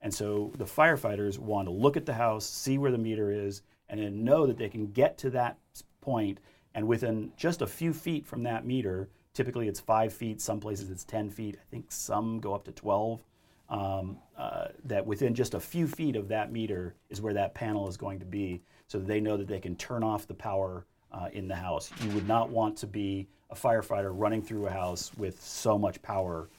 And 0.00 0.12
so 0.12 0.50
the 0.56 0.64
firefighters 0.64 1.38
want 1.38 1.68
to 1.68 1.72
look 1.72 1.96
at 1.96 2.06
the 2.06 2.14
house, 2.14 2.44
see 2.44 2.76
where 2.78 2.90
the 2.90 2.98
meter 2.98 3.30
is, 3.30 3.62
and 3.88 4.00
then 4.00 4.24
know 4.24 4.46
that 4.46 4.56
they 4.56 4.68
can 4.68 4.90
get 4.90 5.16
to 5.18 5.30
that 5.30 5.58
point 6.00 6.38
and 6.74 6.86
within 6.86 7.32
just 7.36 7.62
a 7.62 7.66
few 7.66 7.92
feet 7.92 8.26
from 8.26 8.42
that 8.44 8.64
meter, 8.66 9.08
typically 9.34 9.68
it's 9.68 9.80
five 9.80 10.12
feet, 10.12 10.40
some 10.40 10.60
places 10.60 10.90
it's 10.90 11.04
10 11.04 11.30
feet, 11.30 11.56
I 11.60 11.64
think 11.70 11.86
some 11.90 12.40
go 12.40 12.54
up 12.54 12.64
to 12.64 12.72
12. 12.72 13.20
Um, 13.68 14.18
uh, 14.36 14.68
that 14.84 15.06
within 15.06 15.34
just 15.34 15.54
a 15.54 15.60
few 15.60 15.86
feet 15.86 16.14
of 16.14 16.28
that 16.28 16.52
meter 16.52 16.94
is 17.08 17.22
where 17.22 17.32
that 17.32 17.54
panel 17.54 17.88
is 17.88 17.96
going 17.96 18.18
to 18.18 18.26
be, 18.26 18.60
so 18.86 18.98
that 18.98 19.06
they 19.06 19.18
know 19.20 19.38
that 19.38 19.48
they 19.48 19.60
can 19.60 19.76
turn 19.76 20.02
off 20.02 20.26
the 20.26 20.34
power 20.34 20.84
uh, 21.10 21.28
in 21.32 21.48
the 21.48 21.54
house. 21.54 21.90
You 22.02 22.10
would 22.10 22.28
not 22.28 22.50
want 22.50 22.76
to 22.78 22.86
be 22.86 23.28
a 23.48 23.54
firefighter 23.54 24.12
running 24.14 24.42
through 24.42 24.66
a 24.66 24.70
house 24.70 25.10
with 25.16 25.40
so 25.40 25.78
much 25.78 26.02
power 26.02 26.50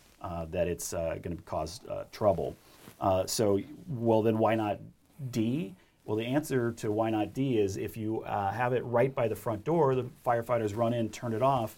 that 0.50 0.68
it's 0.68 0.94
uh, 0.94 1.18
going 1.22 1.36
to 1.36 1.44
cause 1.44 1.82
uh, 1.90 2.04
trouble. 2.12 2.56
Uh, 3.00 3.26
so, 3.26 3.60
well, 3.88 4.22
then 4.22 4.38
why 4.38 4.56
not 4.56 4.80
D? 5.32 5.76
Well, 6.06 6.18
the 6.18 6.26
answer 6.26 6.72
to 6.74 6.92
why 6.92 7.10
not 7.10 7.34
D 7.34 7.60
is 7.60 7.78
if 7.78 7.96
you 7.96 8.24
have 8.24 8.74
it 8.74 8.84
right 8.86 9.14
by 9.14 9.28
the 9.28 9.36
front 9.36 9.64
door, 9.64 9.96
the 9.96 10.10
firefighters 10.26 10.76
run 10.76 10.94
in, 10.94 11.10
turn 11.10 11.34
it 11.34 11.42
off 11.42 11.78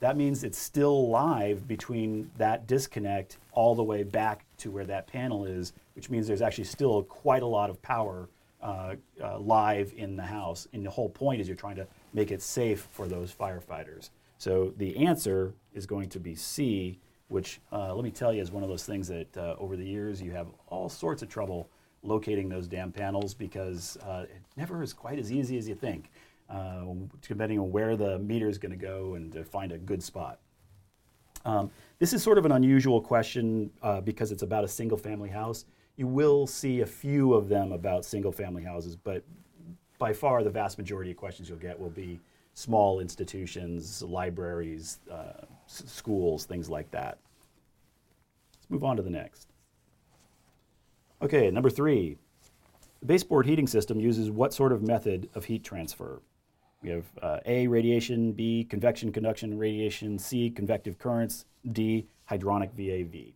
that 0.00 0.16
means 0.16 0.44
it's 0.44 0.58
still 0.58 1.08
live 1.08 1.68
between 1.68 2.30
that 2.38 2.66
disconnect 2.66 3.36
all 3.52 3.74
the 3.74 3.82
way 3.82 4.02
back 4.02 4.44
to 4.56 4.70
where 4.70 4.84
that 4.86 5.06
panel 5.06 5.44
is, 5.44 5.74
which 5.94 6.08
means 6.08 6.26
there's 6.26 6.42
actually 6.42 6.64
still 6.64 7.02
quite 7.02 7.42
a 7.42 7.46
lot 7.46 7.68
of 7.68 7.80
power 7.82 8.28
uh, 8.62 8.94
uh, 9.22 9.38
live 9.38 9.92
in 9.96 10.16
the 10.16 10.22
house. 10.22 10.66
And 10.72 10.84
the 10.84 10.90
whole 10.90 11.10
point 11.10 11.40
is 11.40 11.48
you're 11.48 11.56
trying 11.56 11.76
to 11.76 11.86
make 12.14 12.30
it 12.30 12.40
safe 12.40 12.88
for 12.90 13.06
those 13.06 13.32
firefighters. 13.32 14.08
So 14.38 14.72
the 14.78 14.96
answer 14.96 15.52
is 15.74 15.84
going 15.84 16.08
to 16.10 16.18
be 16.18 16.34
C, 16.34 16.98
which 17.30 17.60
uh, 17.72 17.94
let 17.94 18.04
me 18.04 18.10
tell 18.10 18.32
you 18.32 18.42
is 18.42 18.50
one 18.50 18.62
of 18.62 18.68
those 18.68 18.84
things 18.84 19.08
that 19.08 19.36
uh, 19.36 19.54
over 19.58 19.76
the 19.76 19.84
years 19.84 20.20
you 20.20 20.32
have 20.32 20.48
all 20.66 20.88
sorts 20.88 21.22
of 21.22 21.28
trouble 21.28 21.68
locating 22.02 22.48
those 22.48 22.66
damn 22.66 22.90
panels 22.90 23.34
because 23.34 23.96
uh, 23.98 24.24
it 24.24 24.42
never 24.56 24.82
is 24.82 24.92
quite 24.92 25.18
as 25.18 25.30
easy 25.30 25.56
as 25.56 25.68
you 25.68 25.74
think 25.74 26.10
uh, 26.50 26.84
depending 27.26 27.58
on 27.58 27.70
where 27.70 27.96
the 27.96 28.18
meter 28.18 28.48
is 28.48 28.58
going 28.58 28.72
to 28.72 28.76
go 28.76 29.14
and 29.14 29.32
to 29.32 29.44
find 29.44 29.72
a 29.72 29.78
good 29.78 30.02
spot. 30.02 30.40
Um, 31.44 31.70
this 31.98 32.12
is 32.12 32.22
sort 32.22 32.38
of 32.38 32.44
an 32.44 32.52
unusual 32.52 33.00
question 33.00 33.70
uh, 33.82 34.00
because 34.00 34.32
it's 34.32 34.42
about 34.42 34.64
a 34.64 34.68
single 34.68 34.98
family 34.98 35.28
house. 35.28 35.64
You 35.96 36.06
will 36.06 36.46
see 36.46 36.80
a 36.80 36.86
few 36.86 37.34
of 37.34 37.48
them 37.48 37.72
about 37.72 38.04
single 38.04 38.32
family 38.32 38.62
houses, 38.62 38.96
but 38.96 39.22
by 39.98 40.12
far 40.12 40.42
the 40.42 40.50
vast 40.50 40.78
majority 40.78 41.12
of 41.12 41.16
questions 41.16 41.48
you'll 41.48 41.58
get 41.58 41.78
will 41.78 41.90
be 41.90 42.18
small 42.54 43.00
institutions, 43.00 44.02
libraries, 44.02 44.98
uh, 45.10 45.44
schools, 45.70 46.44
things 46.44 46.68
like 46.68 46.90
that. 46.90 47.18
Let's 48.56 48.70
move 48.70 48.84
on 48.84 48.96
to 48.96 49.02
the 49.02 49.10
next. 49.10 49.48
Okay, 51.22 51.50
number 51.50 51.70
three. 51.70 52.16
The 53.00 53.06
baseboard 53.06 53.46
heating 53.46 53.66
system 53.66 54.00
uses 54.00 54.30
what 54.30 54.52
sort 54.52 54.72
of 54.72 54.82
method 54.82 55.28
of 55.34 55.44
heat 55.44 55.64
transfer? 55.64 56.20
We 56.82 56.90
have 56.90 57.04
uh, 57.22 57.38
A, 57.46 57.66
radiation, 57.66 58.32
B, 58.32 58.64
convection, 58.68 59.12
conduction, 59.12 59.56
radiation, 59.58 60.18
C, 60.18 60.50
convective 60.50 60.98
currents, 60.98 61.44
D, 61.72 62.06
hydronic 62.30 62.72
VAV. 62.72 63.34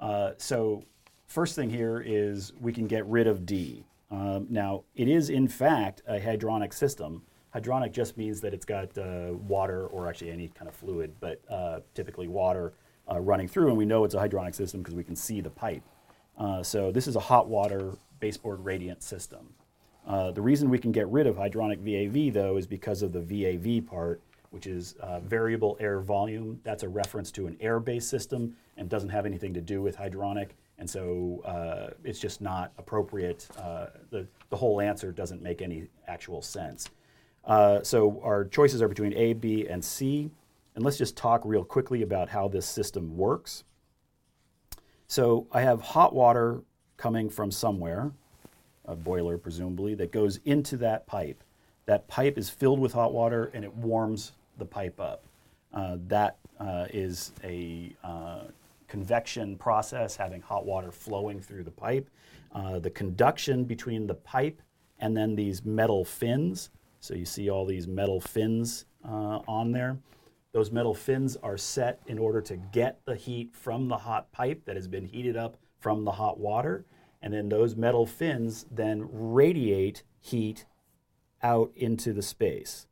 Uh, 0.00 0.32
so, 0.38 0.84
first 1.26 1.56
thing 1.56 1.68
here 1.68 2.02
is 2.04 2.52
we 2.60 2.72
can 2.72 2.86
get 2.86 3.04
rid 3.06 3.26
of 3.26 3.44
D. 3.44 3.84
Um, 4.10 4.46
now, 4.50 4.84
it 4.94 5.08
is 5.08 5.30
in 5.30 5.46
fact 5.46 6.02
a 6.06 6.18
hydronic 6.18 6.72
system. 6.72 7.22
Hydronic 7.54 7.92
just 7.92 8.16
means 8.16 8.40
that 8.42 8.54
it's 8.54 8.64
got 8.64 8.96
uh, 8.96 9.32
water 9.32 9.86
or 9.88 10.08
actually 10.08 10.30
any 10.30 10.48
kind 10.48 10.68
of 10.68 10.74
fluid, 10.74 11.12
but 11.18 11.40
uh, 11.50 11.80
typically 11.94 12.28
water 12.28 12.72
uh, 13.10 13.18
running 13.18 13.48
through, 13.48 13.68
and 13.68 13.76
we 13.76 13.84
know 13.84 14.04
it's 14.04 14.14
a 14.14 14.18
hydronic 14.18 14.54
system 14.54 14.80
because 14.80 14.94
we 14.94 15.02
can 15.02 15.16
see 15.16 15.40
the 15.40 15.50
pipe. 15.50 15.82
Uh, 16.38 16.62
so, 16.62 16.92
this 16.92 17.08
is 17.08 17.16
a 17.16 17.20
hot 17.20 17.48
water 17.48 17.96
baseboard 18.20 18.64
radiant 18.64 19.02
system. 19.02 19.52
Uh, 20.06 20.30
the 20.30 20.40
reason 20.40 20.70
we 20.70 20.78
can 20.78 20.92
get 20.92 21.08
rid 21.08 21.26
of 21.26 21.36
hydronic 21.36 21.78
VAV, 21.78 22.32
though, 22.32 22.56
is 22.56 22.66
because 22.66 23.02
of 23.02 23.12
the 23.12 23.20
VAV 23.20 23.84
part, 23.84 24.20
which 24.50 24.66
is 24.66 24.94
uh, 25.00 25.18
variable 25.20 25.76
air 25.80 26.00
volume. 26.00 26.60
That's 26.62 26.84
a 26.84 26.88
reference 26.88 27.32
to 27.32 27.46
an 27.48 27.56
air 27.60 27.80
based 27.80 28.08
system 28.08 28.56
and 28.76 28.88
doesn't 28.88 29.10
have 29.10 29.26
anything 29.26 29.52
to 29.54 29.60
do 29.60 29.82
with 29.82 29.96
hydronic. 29.96 30.50
And 30.78 30.88
so 30.88 31.92
it's 32.04 32.18
just 32.18 32.40
not 32.40 32.72
appropriate. 32.78 33.48
The, 34.10 34.26
the 34.48 34.56
whole 34.56 34.80
answer 34.80 35.12
doesn't 35.12 35.42
make 35.42 35.60
any 35.60 35.88
actual 36.08 36.40
sense. 36.40 36.88
Uh, 37.44 37.82
so 37.82 38.20
our 38.22 38.44
choices 38.44 38.82
are 38.82 38.88
between 38.88 39.12
A, 39.14 39.32
B, 39.32 39.66
and 39.68 39.84
C. 39.84 40.30
And 40.74 40.84
let's 40.84 40.98
just 40.98 41.16
talk 41.16 41.42
real 41.44 41.64
quickly 41.64 42.02
about 42.02 42.28
how 42.28 42.48
this 42.48 42.66
system 42.66 43.16
works. 43.16 43.64
So 45.08 45.46
I 45.52 45.62
have 45.62 45.80
hot 45.80 46.14
water 46.14 46.62
coming 46.96 47.28
from 47.28 47.50
somewhere 47.50 48.12
a 48.90 48.96
boiler 48.96 49.38
presumably, 49.38 49.94
that 49.94 50.12
goes 50.12 50.40
into 50.44 50.76
that 50.78 51.06
pipe. 51.06 51.42
That 51.86 52.06
pipe 52.08 52.36
is 52.36 52.50
filled 52.50 52.80
with 52.80 52.92
hot 52.92 53.12
water 53.12 53.50
and 53.54 53.64
it 53.64 53.74
warms 53.74 54.32
the 54.58 54.64
pipe 54.64 55.00
up. 55.00 55.24
Uh, 55.72 55.96
that 56.08 56.36
uh, 56.58 56.86
is 56.92 57.32
a 57.44 57.94
uh, 58.02 58.42
convection 58.88 59.56
process, 59.56 60.16
having 60.16 60.42
hot 60.42 60.66
water 60.66 60.90
flowing 60.90 61.40
through 61.40 61.62
the 61.62 61.70
pipe. 61.70 62.10
Uh, 62.52 62.80
the 62.80 62.90
conduction 62.90 63.64
between 63.64 64.06
the 64.06 64.14
pipe 64.14 64.60
and 64.98 65.16
then 65.16 65.36
these 65.36 65.64
metal 65.64 66.04
fins. 66.04 66.70
So 67.00 67.14
you 67.14 67.24
see 67.24 67.50
all 67.50 67.66
these 67.66 67.88
metal 67.88 68.20
fins 68.20 68.84
uh, 69.04 69.40
on 69.48 69.72
there. 69.72 69.98
Those 70.52 70.70
metal 70.70 70.94
fins 70.94 71.36
are 71.42 71.56
set 71.56 72.00
in 72.06 72.18
order 72.18 72.40
to 72.42 72.56
get 72.56 73.00
the 73.04 73.16
heat 73.16 73.54
from 73.54 73.88
the 73.88 73.96
hot 73.96 74.30
pipe 74.32 74.64
that 74.66 74.76
has 74.76 74.88
been 74.88 75.06
heated 75.06 75.36
up 75.36 75.56
from 75.78 76.04
the 76.04 76.12
hot 76.12 76.38
water 76.38 76.84
and 77.22 77.32
then 77.32 77.48
those 77.48 77.76
metal 77.76 78.06
fins 78.06 78.66
then 78.70 79.08
radiate 79.10 80.02
heat 80.20 80.64
out 81.42 81.70
into 81.76 82.12
the 82.12 82.22
space. 82.22 82.86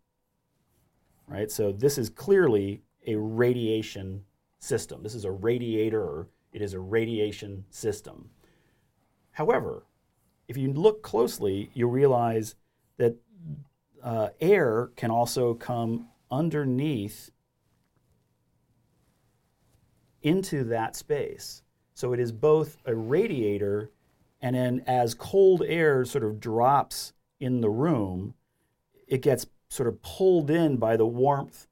Right? 1.27 1.51
So 1.51 1.73
this 1.73 1.99
is 1.99 2.09
clearly 2.09 2.83
a 3.07 3.17
radiation 3.17 4.25
system. 4.59 5.03
This 5.03 5.15
is 5.15 5.25
a 5.25 5.31
radiator, 5.31 6.29
it 6.53 6.63
is 6.63 6.75
a 6.75 6.81
radiation 6.81 7.65
system. 7.71 8.31
However, 9.33 9.85
if 10.47 10.57
you 10.57 10.73
look 10.73 11.03
closely, 11.03 11.71
you 11.75 11.87
realize 11.87 12.55
that 12.97 13.17
uh, 14.03 14.29
air 14.41 14.91
can 14.97 15.11
also 15.11 15.55
come 15.55 16.09
underneath 16.31 17.31
into 20.23 20.65
that 20.65 20.97
space. 20.97 21.63
So 21.95 22.13
it 22.13 22.21
is 22.21 22.33
both 22.33 22.77
a 22.85 22.95
radiator 22.95 23.91
and 24.41 24.55
then 24.55 24.83
as 24.87 25.15
cold 25.15 25.63
air 25.67 26.05
sort 26.05 26.25
of 26.25 26.41
drops 26.41 27.13
in 27.41 27.61
the 27.61 27.71
room, 27.71 28.35
it 29.07 29.23
gets 29.23 29.47
sort 29.69 29.89
of 29.89 30.01
pulled 30.03 30.51
in 30.51 30.77
by 30.77 30.97
the 30.97 31.07
warmth 31.07 31.67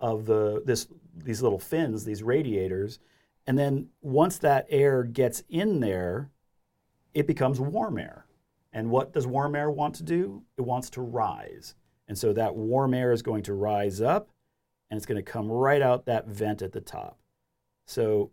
of 0.00 0.26
the 0.26 0.62
this 0.64 0.88
these 1.14 1.42
little 1.42 1.58
fins, 1.58 2.04
these 2.04 2.22
radiators, 2.22 2.98
and 3.46 3.58
then 3.58 3.88
once 4.00 4.38
that 4.38 4.66
air 4.70 5.02
gets 5.02 5.42
in 5.48 5.80
there, 5.80 6.30
it 7.12 7.26
becomes 7.26 7.60
warm 7.60 7.98
air. 7.98 8.21
And 8.72 8.90
what 8.90 9.12
does 9.12 9.26
warm 9.26 9.54
air 9.54 9.70
want 9.70 9.94
to 9.96 10.02
do? 10.02 10.42
It 10.56 10.62
wants 10.62 10.90
to 10.90 11.02
rise. 11.02 11.74
And 12.08 12.16
so 12.16 12.32
that 12.32 12.54
warm 12.54 12.94
air 12.94 13.12
is 13.12 13.22
going 13.22 13.42
to 13.44 13.54
rise 13.54 14.00
up 14.00 14.30
and 14.90 14.96
it's 14.96 15.06
going 15.06 15.22
to 15.22 15.30
come 15.30 15.50
right 15.50 15.82
out 15.82 16.06
that 16.06 16.26
vent 16.26 16.62
at 16.62 16.72
the 16.72 16.80
top. 16.80 17.18
So 17.86 18.30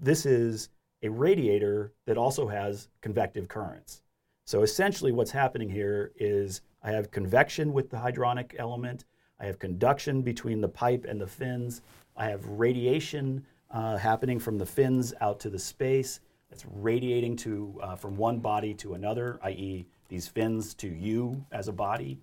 this 0.00 0.26
is 0.26 0.68
a 1.02 1.08
radiator 1.08 1.92
that 2.06 2.16
also 2.16 2.46
has 2.48 2.88
convective 3.00 3.48
currents. 3.48 4.02
So 4.44 4.62
essentially, 4.62 5.12
what's 5.12 5.30
happening 5.30 5.68
here 5.68 6.12
is 6.16 6.62
I 6.82 6.92
have 6.92 7.10
convection 7.10 7.72
with 7.72 7.90
the 7.90 7.96
hydronic 7.96 8.54
element, 8.58 9.04
I 9.40 9.46
have 9.46 9.58
conduction 9.58 10.22
between 10.22 10.60
the 10.60 10.68
pipe 10.68 11.04
and 11.08 11.20
the 11.20 11.26
fins, 11.26 11.82
I 12.16 12.28
have 12.30 12.44
radiation 12.46 13.44
uh, 13.70 13.96
happening 13.96 14.38
from 14.38 14.58
the 14.58 14.66
fins 14.66 15.12
out 15.20 15.38
to 15.40 15.50
the 15.50 15.58
space. 15.58 16.20
It's 16.50 16.64
radiating 16.74 17.36
to 17.36 17.78
uh, 17.82 17.96
from 17.96 18.16
one 18.16 18.38
body 18.38 18.74
to 18.74 18.94
another, 18.94 19.38
i.e., 19.42 19.86
these 20.08 20.26
fins 20.26 20.74
to 20.74 20.88
you 20.88 21.44
as 21.52 21.68
a 21.68 21.72
body. 21.72 22.18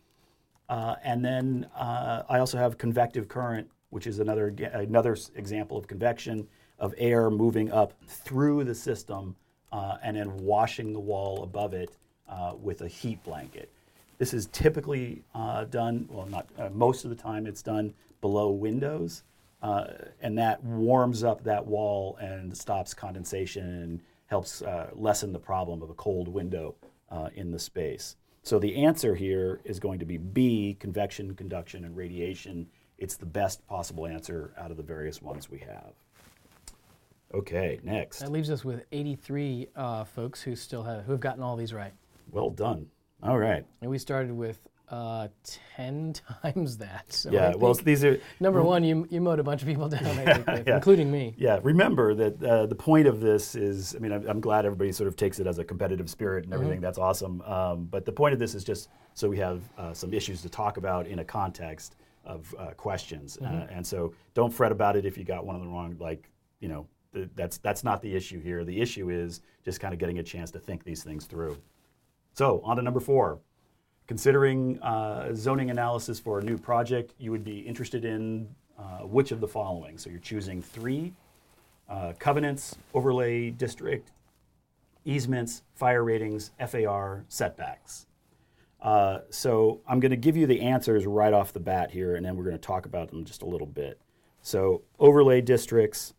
Uh, 0.68 0.96
and 1.04 1.24
then 1.24 1.68
uh, 1.76 2.24
I 2.28 2.40
also 2.40 2.58
have 2.58 2.78
convective 2.78 3.28
current, 3.28 3.70
which 3.92 4.08
is 4.08 4.20
another 4.20 4.54
another 4.74 5.16
example 5.36 5.78
of 5.78 5.88
convection 5.88 6.48
of 6.80 6.94
air 6.98 7.30
moving 7.30 7.72
up 7.72 7.94
through 8.08 8.64
the 8.64 8.74
system 8.74 9.36
uh, 9.72 9.98
and 10.04 10.18
then 10.18 10.36
washing 10.38 10.92
the 10.92 11.00
wall 11.00 11.44
above 11.44 11.74
it 11.74 11.96
uh, 12.28 12.54
with 12.60 12.82
a 12.82 12.88
heat 12.88 13.24
blanket. 13.24 13.70
This 14.18 14.34
is 14.34 14.48
typically 14.48 15.24
uh, 15.36 15.66
done, 15.66 16.08
well, 16.10 16.26
not 16.26 16.48
most 16.74 17.04
of 17.04 17.10
the 17.10 17.16
time, 17.16 17.46
it's 17.46 17.62
done 17.62 17.94
below 18.22 18.50
windows, 18.50 19.24
uh, 19.62 19.86
and 20.22 20.38
that 20.38 20.64
warms 20.64 21.24
up 21.24 21.44
that 21.44 21.66
wall 21.66 22.18
and 22.20 22.56
stops 22.58 22.94
condensation 22.94 23.66
and 23.84 24.02
helps 24.28 24.62
uh, 24.62 24.90
lessen 24.94 25.32
the 25.32 25.40
problem 25.40 25.82
of 25.82 25.90
a 25.90 25.94
cold 25.94 26.28
window 26.28 26.76
uh, 27.10 27.30
in 27.36 27.52
the 27.52 27.60
space. 27.60 28.16
So 28.44 28.60
the 28.60 28.84
answer 28.84 29.16
here 29.16 29.60
is 29.64 29.80
going 29.80 30.00
to 30.00 30.06
be 30.06 30.18
B, 30.18 30.78
convection, 30.80 31.34
conduction, 31.36 31.84
and 31.84 31.96
radiation. 31.96 32.68
It's 32.98 33.18
the 33.18 33.26
best 33.26 33.66
possible 33.68 34.06
answer 34.06 34.54
out 34.58 34.72
of 34.72 34.78
the 34.78 34.84
various 34.84 35.22
ones 35.22 35.50
we 35.50 35.60
have. 35.60 35.94
Okay, 37.34 37.80
next. 37.84 38.20
That 38.20 38.32
leaves 38.32 38.50
us 38.52 38.64
with 38.64 38.86
83 38.92 39.68
uh, 39.76 40.04
folks 40.04 40.42
who 40.42 40.56
still 40.56 40.84
have 40.84 41.04
who 41.06 41.12
have 41.12 41.20
gotten 41.20 41.42
all 41.44 41.56
these 41.56 41.74
right. 41.74 41.92
Well 42.32 42.50
done. 42.50 42.88
All 43.24 43.40
right. 43.40 43.66
And 43.82 43.90
we 43.90 43.98
started 43.98 44.32
with 44.32 44.60
uh, 44.90 45.28
10 45.76 46.14
times 46.42 46.78
that. 46.78 47.12
So 47.12 47.32
Yeah, 47.32 47.54
well, 47.56 47.74
these 47.74 48.04
are 48.04 48.20
number 48.40 48.62
one, 48.62 48.84
you, 48.84 49.08
you 49.10 49.22
mowed 49.22 49.40
a 49.40 49.44
bunch 49.44 49.62
of 49.62 49.68
people 49.68 49.90
down, 49.90 50.06
I 50.06 50.34
think, 50.34 50.68
yeah. 50.68 50.76
including 50.76 51.12
me. 51.12 51.34
Yeah, 51.38 51.60
remember 51.64 52.14
that 52.16 52.44
uh, 52.44 52.66
the 52.66 52.76
point 52.76 53.08
of 53.08 53.20
this 53.20 53.56
is, 53.56 53.96
I 53.96 54.00
mean, 54.00 54.12
I'm, 54.12 54.28
I'm 54.28 54.40
glad 54.40 54.66
everybody 54.66 54.92
sort 54.92 55.08
of 55.08 55.16
takes 55.16 55.40
it 55.40 55.48
as 55.48 55.60
a 55.60 55.64
competitive 55.64 56.10
spirit 56.10 56.46
and 56.46 56.54
everything. 56.54 56.82
That's 56.82 56.98
awesome. 56.98 57.42
Um, 57.42 57.86
but 57.86 58.06
the 58.06 58.12
point 58.12 58.34
of 58.34 58.40
this 58.40 58.56
is 58.56 58.64
just 58.64 58.90
so 59.14 59.30
we 59.30 59.38
have 59.38 59.62
uh, 59.78 59.94
some 59.94 60.14
issues 60.14 60.42
to 60.42 60.50
talk 60.50 60.78
about 60.78 61.08
in 61.08 61.20
a 61.20 61.26
context 61.26 61.96
of 62.26 62.54
uh, 62.58 62.72
questions. 62.72 63.38
Uh, 63.38 63.68
and 63.70 63.86
so 63.86 64.14
don't 64.34 64.52
fret 64.52 64.72
about 64.72 64.96
it 64.96 65.06
if 65.06 65.18
you 65.18 65.24
got 65.24 65.46
one 65.46 65.56
of 65.56 65.62
the 65.62 65.68
wrong. 65.68 65.96
Like, 66.00 66.30
you 66.60 66.68
know, 66.68 66.88
th- 67.14 67.30
that's, 67.36 67.58
that's 67.60 67.84
not 67.84 68.02
the 68.02 68.14
issue 68.14 68.42
here. 68.42 68.64
The 68.64 68.82
issue 68.82 69.10
is 69.10 69.42
just 69.64 69.80
kind 69.80 69.94
of 69.94 70.00
getting 70.00 70.20
a 70.20 70.24
chance 70.24 70.52
to 70.52 70.60
think 70.60 70.84
these 70.84 71.04
things 71.04 71.26
through. 71.26 71.58
So, 72.34 72.62
on 72.66 72.76
to 72.78 72.82
number 72.82 73.00
four. 73.00 73.40
Considering 74.08 74.80
uh, 74.82 75.34
zoning 75.34 75.72
analysis 75.72 76.20
for 76.20 76.40
a 76.40 76.44
new 76.44 76.58
project, 76.58 77.14
you 77.18 77.32
would 77.32 77.44
be 77.44 77.60
interested 77.60 78.06
in 78.06 78.48
uh, 78.78 79.00
which 79.00 79.32
of 79.32 79.40
the 79.40 79.48
following? 79.48 79.98
So, 79.98 80.10
you're 80.12 80.20
choosing 80.20 80.62
three 80.62 81.14
uh, 81.90 82.14
covenants, 82.20 82.76
overlay 82.94 83.50
district, 83.50 84.12
easements, 85.06 85.64
fire 85.74 86.04
ratings, 86.04 86.52
FAR, 86.68 87.26
setbacks. 87.30 88.06
Uh, 88.80 89.20
so, 89.32 89.82
I'm 89.88 90.00
going 90.00 90.12
to 90.12 90.18
give 90.18 90.38
you 90.38 90.46
the 90.46 90.62
answers 90.62 91.08
right 91.08 91.34
off 91.34 91.52
the 91.52 91.60
bat 91.60 91.90
here, 91.90 92.16
and 92.16 92.24
then 92.24 92.36
we're 92.36 92.44
going 92.44 92.58
to 92.58 92.62
talk 92.62 92.86
about 92.86 93.10
them 93.10 93.26
just 93.26 93.42
a 93.42 93.46
little 93.46 93.68
bit. 93.68 94.00
So, 94.44 94.84
overlay 95.00 95.42
districts, 95.42 96.14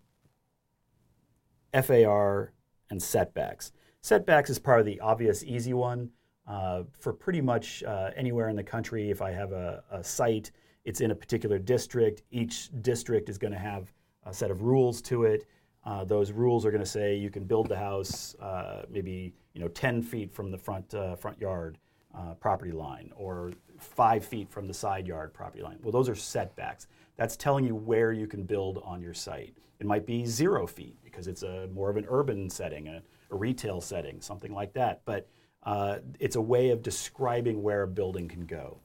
FAR, 1.72 2.53
and 2.90 3.01
setbacks. 3.01 3.70
Setbacks 4.01 4.51
is 4.51 4.59
probably 4.59 4.94
the 4.94 5.01
obvious, 5.01 5.44
easy 5.44 5.72
one. 5.72 6.11
Uh, 6.47 6.85
for 6.99 7.13
pretty 7.13 7.41
much 7.41 7.83
uh, 7.85 8.11
anywhere 8.17 8.49
in 8.49 8.57
the 8.57 8.63
country, 8.63 9.11
if 9.11 9.21
I 9.21 9.33
have 9.33 9.53
a, 9.53 9.83
a 9.91 10.03
site, 10.05 10.53
it's 10.85 11.01
in 11.01 11.11
a 11.11 11.15
particular 11.15 11.59
district. 11.59 12.23
Each 12.31 12.71
district 12.83 13.29
is 13.29 13.39
going 13.39 13.53
to 13.53 13.59
have 13.59 13.93
a 14.25 14.33
set 14.33 14.51
of 14.51 14.63
rules 14.63 15.03
to 15.03 15.25
it. 15.25 15.47
Uh, 15.85 16.05
those 16.05 16.33
rules 16.33 16.65
are 16.65 16.71
going 16.71 16.83
to 16.83 16.89
say 16.89 17.17
you 17.17 17.31
can 17.31 17.45
build 17.45 17.69
the 17.69 17.77
house 17.77 18.35
uh, 18.41 18.83
maybe 18.91 19.33
you 19.55 19.61
know 19.61 19.69
10 19.69 20.03
feet 20.03 20.33
from 20.33 20.51
the 20.51 20.59
front 20.59 20.93
uh, 20.95 21.17
front 21.17 21.41
yard 21.41 21.79
uh, 22.17 22.35
property 22.35 22.73
line, 22.73 23.13
or 23.17 23.53
five 23.79 24.25
feet 24.25 24.51
from 24.51 24.67
the 24.67 24.75
side 24.75 25.07
yard 25.07 25.35
property 25.35 25.63
line. 25.63 25.79
Well, 25.83 25.93
those 25.93 26.09
are 26.09 26.15
setbacks. 26.15 26.87
That's 27.17 27.37
telling 27.37 27.65
you 27.65 27.75
where 27.75 28.13
you 28.13 28.27
can 28.27 28.43
build 28.43 28.83
on 28.85 29.03
your 29.03 29.15
site. 29.15 29.55
It 29.81 29.87
might 29.87 30.07
be 30.07 30.25
zero 30.25 30.67
feet 30.67 30.97
because 31.05 31.27
it's 31.27 31.43
a 31.43 31.69
more 31.75 31.91
of 31.91 31.97
an 31.97 32.07
urban 32.09 32.49
setting, 32.49 32.89
a, 32.89 33.03
a 33.31 33.37
retail 33.37 33.81
setting, 33.81 34.21
something 34.21 34.53
like 34.53 34.73
that. 34.75 35.03
But 35.05 35.29
uh, 35.66 35.98
it's 36.20 36.37
a 36.37 36.40
way 36.40 36.70
of 36.70 36.81
describing 36.81 37.62
where 37.62 37.83
a 37.83 37.88
building 37.88 38.29
can 38.29 38.46
go. 38.46 38.79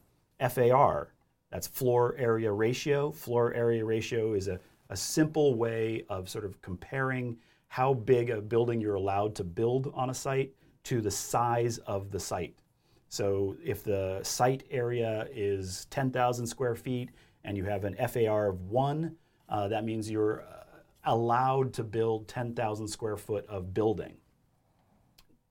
FAR, 0.49 1.13
that's 1.51 1.67
floor 1.67 2.15
area 2.17 2.51
ratio. 2.51 3.11
Floor 3.11 3.53
area 3.53 3.85
ratio 3.85 4.33
is 4.33 4.47
a, 4.47 4.59
a 4.89 4.95
simple 4.97 5.53
way 5.53 6.03
of 6.09 6.27
sort 6.27 6.43
of 6.43 6.59
comparing 6.63 7.37
how 7.67 7.93
big 7.93 8.31
a 8.31 8.41
building 8.41 8.81
you're 8.81 8.95
allowed 8.95 9.35
to 9.35 9.43
build 9.43 9.91
on 9.93 10.09
a 10.09 10.13
site 10.13 10.53
to 10.83 11.01
the 11.01 11.11
size 11.11 11.77
of 11.79 12.09
the 12.09 12.19
site. 12.19 12.55
So 13.09 13.55
if 13.63 13.83
the 13.83 14.19
site 14.23 14.63
area 14.71 15.27
is 15.31 15.85
10,000 15.91 16.47
square 16.47 16.75
feet 16.75 17.11
and 17.43 17.55
you 17.55 17.63
have 17.65 17.83
an 17.83 17.95
FAR 18.07 18.49
of 18.49 18.61
one, 18.71 19.15
uh, 19.49 19.67
that 19.67 19.85
means 19.85 20.09
you're 20.09 20.41
uh, 20.41 20.63
allowed 21.05 21.73
to 21.73 21.83
build 21.83 22.27
10,000 22.27 22.87
square 22.87 23.17
foot 23.17 23.45
of 23.47 23.71
building. 23.71 24.15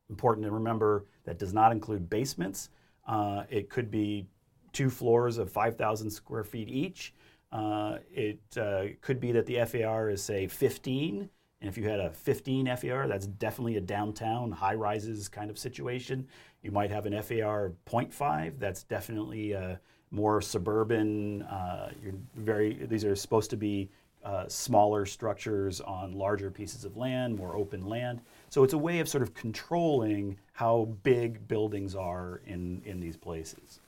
Important 0.08 0.44
to 0.44 0.50
remember 0.50 1.04
that 1.24 1.38
does 1.38 1.52
not 1.52 1.72
include 1.72 2.08
basements. 2.08 2.70
Uh, 3.06 3.44
it 3.50 3.68
could 3.70 3.90
be 3.90 4.26
two 4.72 4.90
floors 4.90 5.38
of 5.38 5.50
5,000 5.50 6.10
square 6.10 6.44
feet 6.44 6.68
each. 6.68 7.14
Uh, 7.52 7.98
it 8.12 8.40
uh, 8.56 8.84
could 9.00 9.20
be 9.20 9.32
that 9.32 9.46
the 9.46 9.64
FAR 9.64 10.10
is, 10.10 10.22
say, 10.22 10.46
15. 10.46 11.28
And 11.60 11.68
if 11.68 11.76
you 11.76 11.88
had 11.88 12.00
a 12.00 12.10
15 12.10 12.76
FAR, 12.76 13.08
that's 13.08 13.26
definitely 13.26 13.76
a 13.76 13.80
downtown 13.80 14.52
high 14.52 14.74
rises 14.74 15.28
kind 15.28 15.50
of 15.50 15.58
situation. 15.58 16.26
You 16.62 16.70
might 16.70 16.90
have 16.90 17.06
an 17.06 17.20
FAR 17.22 17.66
of 17.66 17.84
0.5. 17.84 18.58
That's 18.58 18.84
definitely 18.84 19.52
a 19.52 19.80
more 20.10 20.40
suburban. 20.40 21.42
Uh, 21.42 21.90
you're 22.02 22.14
very. 22.36 22.86
These 22.86 23.04
are 23.04 23.14
supposed 23.14 23.50
to 23.50 23.56
be 23.56 23.90
uh, 24.24 24.48
smaller 24.48 25.06
structures 25.06 25.80
on 25.80 26.12
larger 26.12 26.50
pieces 26.50 26.84
of 26.84 26.96
land, 26.96 27.36
more 27.36 27.56
open 27.56 27.86
land. 27.86 28.20
So 28.50 28.64
it's 28.64 28.72
a 28.72 28.78
way 28.78 28.98
of 28.98 29.08
sort 29.08 29.22
of 29.22 29.32
controlling 29.32 30.36
how 30.52 30.88
big 31.04 31.46
buildings 31.46 31.94
are 31.94 32.42
in, 32.46 32.82
in 32.84 32.98
these 32.98 33.16
places. 33.16 33.78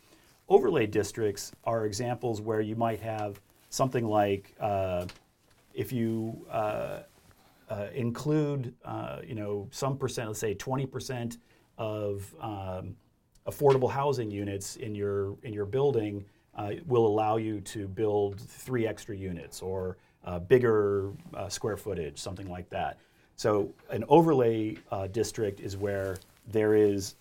Overlay 0.48 0.86
districts 0.86 1.50
are 1.64 1.84
examples 1.84 2.40
where 2.40 2.60
you 2.60 2.76
might 2.76 3.00
have 3.00 3.40
something 3.70 4.06
like 4.06 4.54
uh, 4.60 5.06
if 5.74 5.92
you 5.92 6.46
uh, 6.48 7.00
uh, 7.68 7.86
include, 7.92 8.72
uh, 8.84 9.18
you 9.26 9.34
know, 9.34 9.66
some 9.72 9.98
percent, 9.98 10.28
let's 10.28 10.38
say 10.38 10.54
20% 10.54 11.38
of 11.76 12.32
um, 12.40 12.94
affordable 13.48 13.90
housing 13.90 14.30
units 14.30 14.76
in 14.76 14.94
your 14.94 15.36
in 15.42 15.52
your 15.52 15.64
building 15.64 16.24
uh, 16.54 16.72
will 16.86 17.06
allow 17.06 17.36
you 17.36 17.60
to 17.62 17.88
build 17.88 18.40
three 18.40 18.86
extra 18.86 19.16
units 19.16 19.60
or 19.60 19.96
uh, 20.24 20.38
bigger 20.38 21.10
square 21.48 21.76
footage, 21.76 22.18
something 22.18 22.48
like 22.48 22.68
that. 22.70 22.98
So 23.36 23.72
an 23.90 24.04
overlay 24.08 24.76
uh, 24.90 25.08
district 25.08 25.60
is 25.60 25.76
where 25.76 26.16
there 26.46 26.74
is 26.74 27.16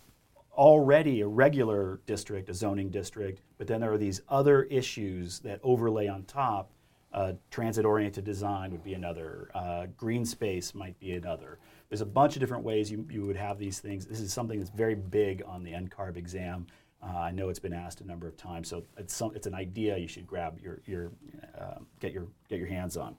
already 0.54 1.22
a 1.22 1.28
regular 1.28 2.00
district, 2.06 2.50
a 2.50 2.54
zoning 2.54 2.90
district, 2.90 3.42
but 3.58 3.68
then 3.68 3.82
there 3.82 3.92
are 3.92 3.98
these 3.98 4.22
other 4.30 4.64
issues 4.64 5.40
that 5.40 5.60
overlay 5.64 6.08
on 6.08 6.24
top. 6.24 6.70
Uh, 7.14 7.34
transit-oriented 7.50 8.24
design 8.24 8.72
would 8.72 8.84
be 8.84 8.94
another. 8.94 9.50
Uh, 9.54 9.86
green 9.98 10.24
space 10.24 10.74
might 10.74 10.98
be 11.00 11.14
another. 11.14 11.58
There's 11.90 12.02
a 12.02 12.06
bunch 12.06 12.38
of 12.38 12.40
different 12.40 12.64
ways 12.64 12.90
you, 12.90 13.06
you 13.10 13.26
would 13.26 13.36
have 13.36 13.60
these 13.60 13.80
things. 13.80 14.06
This 14.06 14.22
is 14.22 14.32
something 14.32 14.60
that's 14.60 14.72
very 14.72 14.96
big 14.96 15.44
on 15.46 15.62
the 15.64 15.72
NCARB 15.72 16.16
exam. 16.16 16.68
Uh, 17.04 17.18
I 17.18 17.32
know 17.32 17.50
it's 17.50 17.60
been 17.60 17.74
asked 17.74 18.00
a 18.02 18.06
number 18.06 18.28
of 18.28 18.38
times, 18.38 18.70
so 18.70 18.84
it's, 18.98 19.14
some, 19.14 19.36
it's 19.36 19.48
an 19.48 19.56
idea 19.56 19.98
you 19.98 20.08
should 20.08 20.28
grab 20.28 20.60
your, 20.64 20.80
your 20.86 21.12
uh, 21.60 21.80
get 22.00 22.14
your 22.14 22.28
get 22.48 22.60
your 22.60 22.68
hands 22.68 22.96
on. 22.96 23.16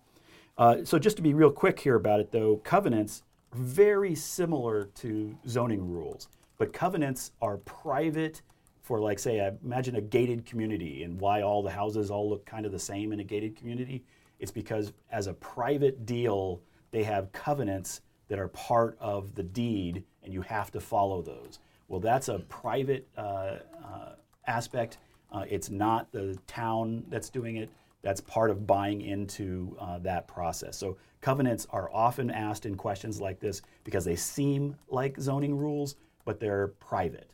Uh, 0.59 0.85
so 0.85 0.99
just 0.99 1.17
to 1.17 1.23
be 1.23 1.35
real 1.35 1.51
quick 1.51 1.81
here 1.81 1.97
about 1.97 2.21
it, 2.21 2.31
though, 2.31 2.57
covenants 2.59 3.23
very 3.55 4.15
similar 4.15 4.87
to 4.95 5.37
zoning 5.49 5.87
rules, 5.91 6.29
but 6.59 6.73
covenants 6.73 7.33
are 7.41 7.59
private. 7.59 8.43
For 8.83 8.99
like, 9.01 9.19
say, 9.19 9.41
I 9.41 9.53
imagine 9.65 9.97
a 9.97 10.01
gated 10.01 10.45
community, 10.45 11.05
and 11.05 11.21
why 11.21 11.43
all 11.43 11.63
the 11.63 11.71
houses 11.71 12.11
all 12.11 12.29
look 12.29 12.45
kind 12.45 12.67
of 12.67 12.73
the 12.73 12.79
same 12.79 13.13
in 13.13 13.21
a 13.21 13.25
gated 13.25 13.57
community. 13.57 14.05
It's 14.41 14.51
because 14.51 14.93
as 15.11 15.29
a 15.29 15.35
private 15.35 16.05
deal, 16.05 16.61
they 16.91 17.05
have 17.05 17.31
covenants 17.33 18.01
that 18.29 18.41
are 18.41 18.49
part 18.49 18.97
of 18.99 19.35
the 19.35 19.43
deed, 19.43 20.05
and 20.25 20.33
you 20.33 20.43
have 20.43 20.73
to 20.73 20.81
follow 20.81 21.23
those. 21.23 21.61
Well, 21.89 22.01
that's 22.01 22.29
a 22.29 22.41
private 22.41 23.07
uh, 23.17 23.59
uh, 23.85 24.15
aspect. 24.47 24.99
Uh, 25.31 25.45
it's 25.49 25.71
not 25.71 26.11
the 26.11 26.37
town 26.47 27.05
that's 27.09 27.31
doing 27.31 27.57
it. 27.57 27.71
That's 28.03 28.21
part 28.21 28.51
of 28.51 28.67
buying 28.67 29.01
into 29.01 29.77
uh, 29.81 29.99
that 30.01 30.27
process. 30.27 30.77
So, 30.77 30.99
covenants 31.21 31.67
are 31.71 31.89
often 31.93 32.31
asked 32.31 32.67
in 32.67 32.75
questions 32.75 33.21
like 33.21 33.39
this 33.39 33.63
because 33.85 34.05
they 34.05 34.17
seem 34.17 34.77
like 34.89 35.19
zoning 35.21 35.57
rules, 35.57 35.95
but 36.25 36.41
they're 36.41 36.69
private. 36.69 37.31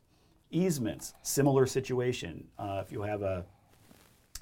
Easements, 0.52 1.14
similar 1.22 1.66
situation. 1.66 2.46
Uh, 2.59 2.83
if 2.85 2.92
you 2.92 3.02
have 3.02 3.22
a, 3.22 3.44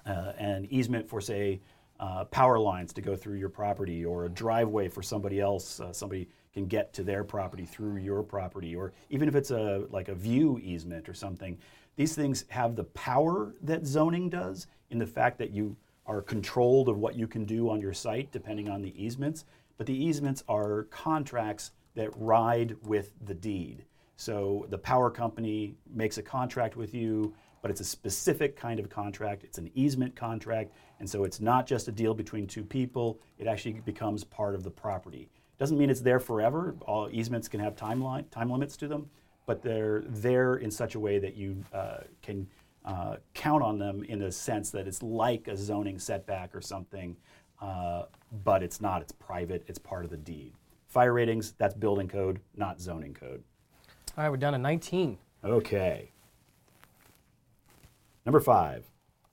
uh, 0.04 0.32
an 0.38 0.66
easement 0.70 1.08
for, 1.08 1.20
say, 1.20 1.60
uh, 2.00 2.24
power 2.26 2.58
lines 2.58 2.92
to 2.92 3.00
go 3.00 3.16
through 3.16 3.36
your 3.36 3.48
property 3.48 4.04
or 4.04 4.26
a 4.26 4.28
driveway 4.28 4.88
for 4.88 5.02
somebody 5.02 5.40
else, 5.40 5.80
uh, 5.80 5.92
somebody 5.92 6.28
can 6.52 6.66
get 6.66 6.92
to 6.94 7.02
their 7.02 7.24
property 7.24 7.64
through 7.64 7.96
your 7.96 8.22
property, 8.22 8.74
or 8.74 8.92
even 9.10 9.28
if 9.28 9.34
it's 9.34 9.50
a 9.50 9.86
like 9.90 10.08
a 10.08 10.14
view 10.14 10.58
easement 10.62 11.08
or 11.08 11.14
something. 11.14 11.58
These 11.96 12.14
things 12.14 12.44
have 12.48 12.76
the 12.76 12.84
power 12.84 13.54
that 13.62 13.86
zoning 13.86 14.28
does 14.28 14.66
in 14.90 14.98
the 14.98 15.06
fact 15.06 15.38
that 15.38 15.50
you 15.50 15.76
are 16.06 16.22
controlled 16.22 16.88
of 16.88 16.98
what 16.98 17.16
you 17.16 17.26
can 17.26 17.44
do 17.44 17.70
on 17.70 17.80
your 17.80 17.92
site 17.92 18.30
depending 18.32 18.68
on 18.68 18.82
the 18.82 18.94
easements. 19.02 19.44
But 19.78 19.86
the 19.86 20.04
easements 20.04 20.42
are 20.48 20.84
contracts 20.84 21.72
that 21.94 22.10
ride 22.16 22.76
with 22.82 23.12
the 23.24 23.34
deed. 23.34 23.84
So 24.16 24.66
the 24.70 24.78
power 24.78 25.10
company 25.10 25.74
makes 25.92 26.18
a 26.18 26.22
contract 26.22 26.76
with 26.76 26.94
you, 26.94 27.34
but 27.60 27.70
it's 27.70 27.80
a 27.80 27.84
specific 27.84 28.56
kind 28.56 28.80
of 28.80 28.88
contract. 28.88 29.44
It's 29.44 29.58
an 29.58 29.70
easement 29.74 30.16
contract, 30.16 30.72
and 31.00 31.08
so 31.08 31.24
it's 31.24 31.40
not 31.40 31.66
just 31.66 31.88
a 31.88 31.92
deal 31.92 32.14
between 32.14 32.46
two 32.46 32.64
people. 32.64 33.20
It 33.38 33.46
actually 33.46 33.74
becomes 33.84 34.24
part 34.24 34.54
of 34.54 34.62
the 34.62 34.70
property. 34.70 35.28
Doesn't 35.58 35.76
mean 35.76 35.90
it's 35.90 36.00
there 36.00 36.20
forever. 36.20 36.76
All 36.82 37.08
easements 37.10 37.48
can 37.48 37.60
have 37.60 37.76
timeline 37.76 38.30
time 38.30 38.50
limits 38.50 38.76
to 38.78 38.88
them, 38.88 39.10
but 39.46 39.62
they're 39.62 40.02
there 40.06 40.56
in 40.56 40.70
such 40.70 40.94
a 40.94 41.00
way 41.00 41.18
that 41.18 41.34
you 41.34 41.64
uh, 41.72 41.98
can 42.22 42.46
uh, 42.86 43.16
count 43.34 43.62
on 43.62 43.78
them 43.78 44.04
in 44.04 44.20
the 44.20 44.30
sense 44.30 44.70
that 44.70 44.86
it's 44.86 45.02
like 45.02 45.48
a 45.48 45.56
zoning 45.56 45.98
setback 45.98 46.54
or 46.54 46.60
something, 46.60 47.16
uh, 47.60 48.04
but 48.44 48.62
it's 48.62 48.80
not. 48.80 49.02
It's 49.02 49.12
private. 49.12 49.64
It's 49.66 49.78
part 49.78 50.04
of 50.04 50.10
the 50.10 50.16
deed. 50.16 50.52
Fire 50.86 51.12
ratings, 51.12 51.52
that's 51.58 51.74
building 51.74 52.08
code, 52.08 52.40
not 52.56 52.80
zoning 52.80 53.12
code. 53.12 53.42
All 54.16 54.24
right, 54.24 54.30
we're 54.30 54.36
down 54.36 54.52
to 54.52 54.58
19. 54.58 55.18
Okay. 55.44 56.10
Number 58.24 58.40
five, 58.40 58.84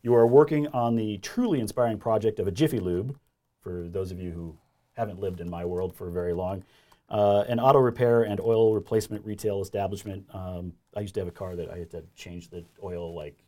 you 0.01 0.13
are 0.15 0.27
working 0.27 0.67
on 0.67 0.95
the 0.95 1.17
truly 1.19 1.59
inspiring 1.59 1.97
project 1.97 2.39
of 2.39 2.47
a 2.47 2.51
Jiffy 2.51 2.79
Lube, 2.79 3.15
for 3.61 3.87
those 3.87 4.11
of 4.11 4.19
you 4.19 4.31
who 4.31 4.57
haven't 4.93 5.19
lived 5.19 5.39
in 5.39 5.49
my 5.49 5.63
world 5.63 5.95
for 5.95 6.09
very 6.09 6.33
long, 6.33 6.63
uh, 7.09 7.43
an 7.47 7.59
auto 7.59 7.79
repair 7.79 8.23
and 8.23 8.39
oil 8.39 8.73
replacement 8.73 9.25
retail 9.25 9.61
establishment. 9.61 10.25
Um, 10.33 10.73
I 10.95 11.01
used 11.01 11.13
to 11.15 11.21
have 11.21 11.27
a 11.27 11.31
car 11.31 11.55
that 11.55 11.69
I 11.69 11.77
had 11.77 11.91
to 11.91 12.03
change 12.15 12.49
the 12.49 12.63
oil 12.83 13.15
like 13.15 13.42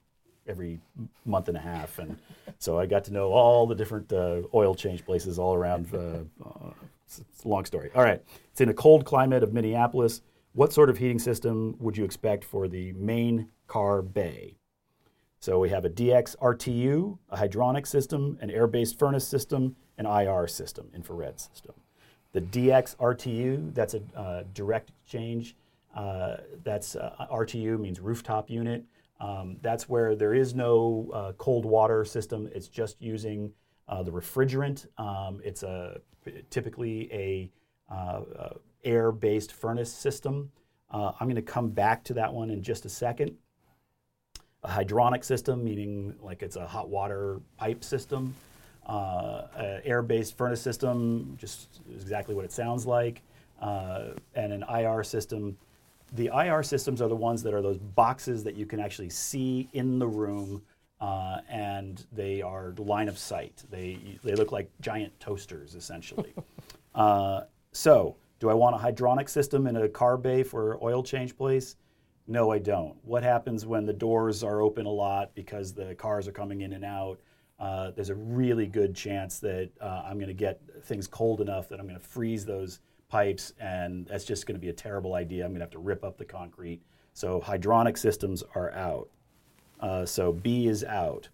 every 0.47 0.79
month 1.25 1.47
and 1.47 1.57
a 1.57 1.61
half, 1.61 1.99
and 1.99 2.17
so 2.59 2.79
I 2.79 2.85
got 2.85 3.03
to 3.05 3.13
know 3.13 3.31
all 3.31 3.65
the 3.67 3.75
different 3.75 4.11
uh, 4.11 4.41
oil 4.53 4.75
change 4.75 5.05
places 5.05 5.39
all 5.39 5.53
around. 5.53 5.93
Uh, 5.93 6.23
it's, 7.05 7.19
it's 7.19 7.43
a 7.43 7.47
long 7.47 7.65
story. 7.65 7.91
All 7.95 8.03
right, 8.03 8.21
it's 8.51 8.61
in 8.61 8.69
a 8.69 8.73
cold 8.73 9.05
climate 9.05 9.43
of 9.43 9.53
Minneapolis. 9.53 10.21
What 10.53 10.71
sort 10.71 10.89
of 10.89 10.97
heating 10.97 11.19
system 11.19 11.75
would 11.79 11.97
you 11.97 12.05
expect 12.05 12.43
for 12.43 12.67
the 12.67 12.93
main 12.93 13.49
car 13.67 14.01
bay? 14.01 14.57
So 15.39 15.59
we 15.59 15.69
have 15.69 15.85
a 15.85 15.89
DX 15.89 16.35
RTU, 16.37 17.19
a 17.29 17.37
hydronic 17.37 17.85
system, 17.85 18.37
an 18.41 18.49
air-based 18.49 18.97
furnace 18.97 19.27
system, 19.27 19.75
an 19.97 20.05
IR 20.05 20.47
system, 20.47 20.89
infrared 20.95 21.39
system. 21.39 21.75
The 22.31 22.41
DX 22.41 22.95
RTU, 22.97 23.73
that's 23.73 23.93
a 23.93 24.01
uh, 24.15 24.43
direct 24.53 24.89
exchange. 24.89 25.55
Uh, 25.95 26.37
that's 26.63 26.95
uh, 26.95 27.27
RTU 27.31 27.79
means 27.79 27.99
rooftop 27.99 28.49
unit. 28.49 28.83
Um, 29.19 29.57
that's 29.61 29.87
where 29.87 30.15
there 30.15 30.33
is 30.33 30.53
no 30.53 31.09
uh, 31.13 31.31
cold 31.37 31.65
water 31.65 32.03
system. 32.05 32.49
It's 32.53 32.67
just 32.67 33.01
using 33.01 33.51
uh, 33.87 34.03
the 34.03 34.11
refrigerant. 34.11 34.87
Um, 34.99 35.41
it's 35.43 35.63
a 35.63 36.01
typically 36.49 37.11
a 37.13 37.51
uh, 37.93 38.49
air-based 38.83 39.51
furnace 39.51 39.91
system. 39.91 40.51
I'm 40.91 41.27
going 41.27 41.35
to 41.35 41.41
come 41.41 41.71
back 41.71 42.05
to 42.05 42.13
that 42.13 42.33
one 42.33 42.49
in 42.49 42.63
just 42.63 42.85
a 42.85 42.89
second 42.89 43.35
a 44.65 44.67
hydronic 44.67 45.23
system, 45.23 45.63
meaning 45.63 46.15
like 46.21 46.41
it's 46.41 46.55
a 46.55 46.67
hot 46.67 46.89
water 46.89 47.39
pipe 47.57 47.83
system, 47.83 48.33
uh, 48.87 49.43
air-based 49.83 50.37
furnace 50.37 50.61
system, 50.61 51.35
just 51.39 51.81
exactly 51.93 52.35
what 52.35 52.45
it 52.45 52.51
sounds 52.51 52.85
like, 52.85 53.21
uh, 53.61 54.09
and 54.33 54.51
an 54.51 54.63
IR 54.63 55.03
system. 55.03 55.57
The 56.13 56.27
IR 56.27 56.63
systems 56.63 57.01
are 57.01 57.07
the 57.07 57.15
ones 57.15 57.43
that 57.43 57.53
are 57.53 57.61
those 57.61 57.77
boxes 57.77 58.43
that 58.43 58.55
you 58.55 58.65
can 58.65 58.79
actually 58.79 59.09
see 59.09 59.69
in 59.73 59.99
the 59.99 60.07
room, 60.07 60.61
uh, 61.01 61.39
and 61.49 62.05
they 62.11 62.41
are 62.41 62.73
line 62.77 63.09
of 63.09 63.17
sight. 63.17 63.63
They 63.69 64.17
they 64.23 64.35
look 64.35 64.51
like 64.51 64.69
giant 64.81 65.19
toasters 65.19 65.75
essentially. 65.75 66.33
Uh, 66.95 67.43
so, 67.73 68.15
do 68.39 68.49
I 68.49 68.53
want 68.53 68.73
a 68.73 68.79
hydronic 68.79 69.27
system 69.27 69.67
in 69.67 69.75
a 69.75 69.89
car 69.89 70.15
bay 70.15 70.43
for 70.43 70.81
oil 70.81 71.03
change 71.03 71.35
place? 71.35 71.75
No, 72.27 72.51
I 72.51 72.57
don't. 72.57 72.95
What 73.03 73.21
happens 73.21 73.65
when 73.65 73.85
the 73.85 73.93
doors 73.93 74.43
are 74.43 74.61
open 74.61 74.85
a 74.85 74.91
lot 74.91 75.35
because 75.35 75.73
the 75.73 75.93
cars 75.95 76.27
are 76.27 76.31
coming 76.31 76.61
in 76.61 76.71
and 76.71 76.85
out? 76.85 77.19
Uh, 77.59 77.91
there's 77.91 78.09
a 78.09 78.15
really 78.15 78.65
good 78.65 78.95
chance 78.95 79.39
that 79.39 79.69
uh, 79.79 80.03
I'm 80.05 80.17
going 80.17 80.27
to 80.27 80.33
get 80.33 80.59
things 80.83 81.07
cold 81.07 81.39
enough 81.39 81.69
that 81.69 81.79
I'm 81.79 81.87
going 81.87 81.99
to 81.99 82.05
freeze 82.05 82.45
those 82.45 82.79
pipes, 83.09 83.53
and 83.59 84.05
that's 84.07 84.25
just 84.25 84.45
going 84.45 84.55
to 84.55 84.61
be 84.61 84.69
a 84.69 84.73
terrible 84.73 85.13
idea. 85.13 85.45
I'm 85.45 85.51
going 85.51 85.59
to 85.59 85.65
have 85.65 85.71
to 85.71 85.79
rip 85.79 86.03
up 86.03 86.17
the 86.17 86.25
concrete. 86.25 86.81
So 87.13 87.39
hydronic 87.39 87.97
systems 87.97 88.43
are 88.55 88.71
out. 88.71 89.09
Uh, 89.79 90.05
so 90.05 90.31
B 90.31 90.67
is 90.67 90.83
out. 90.83 91.29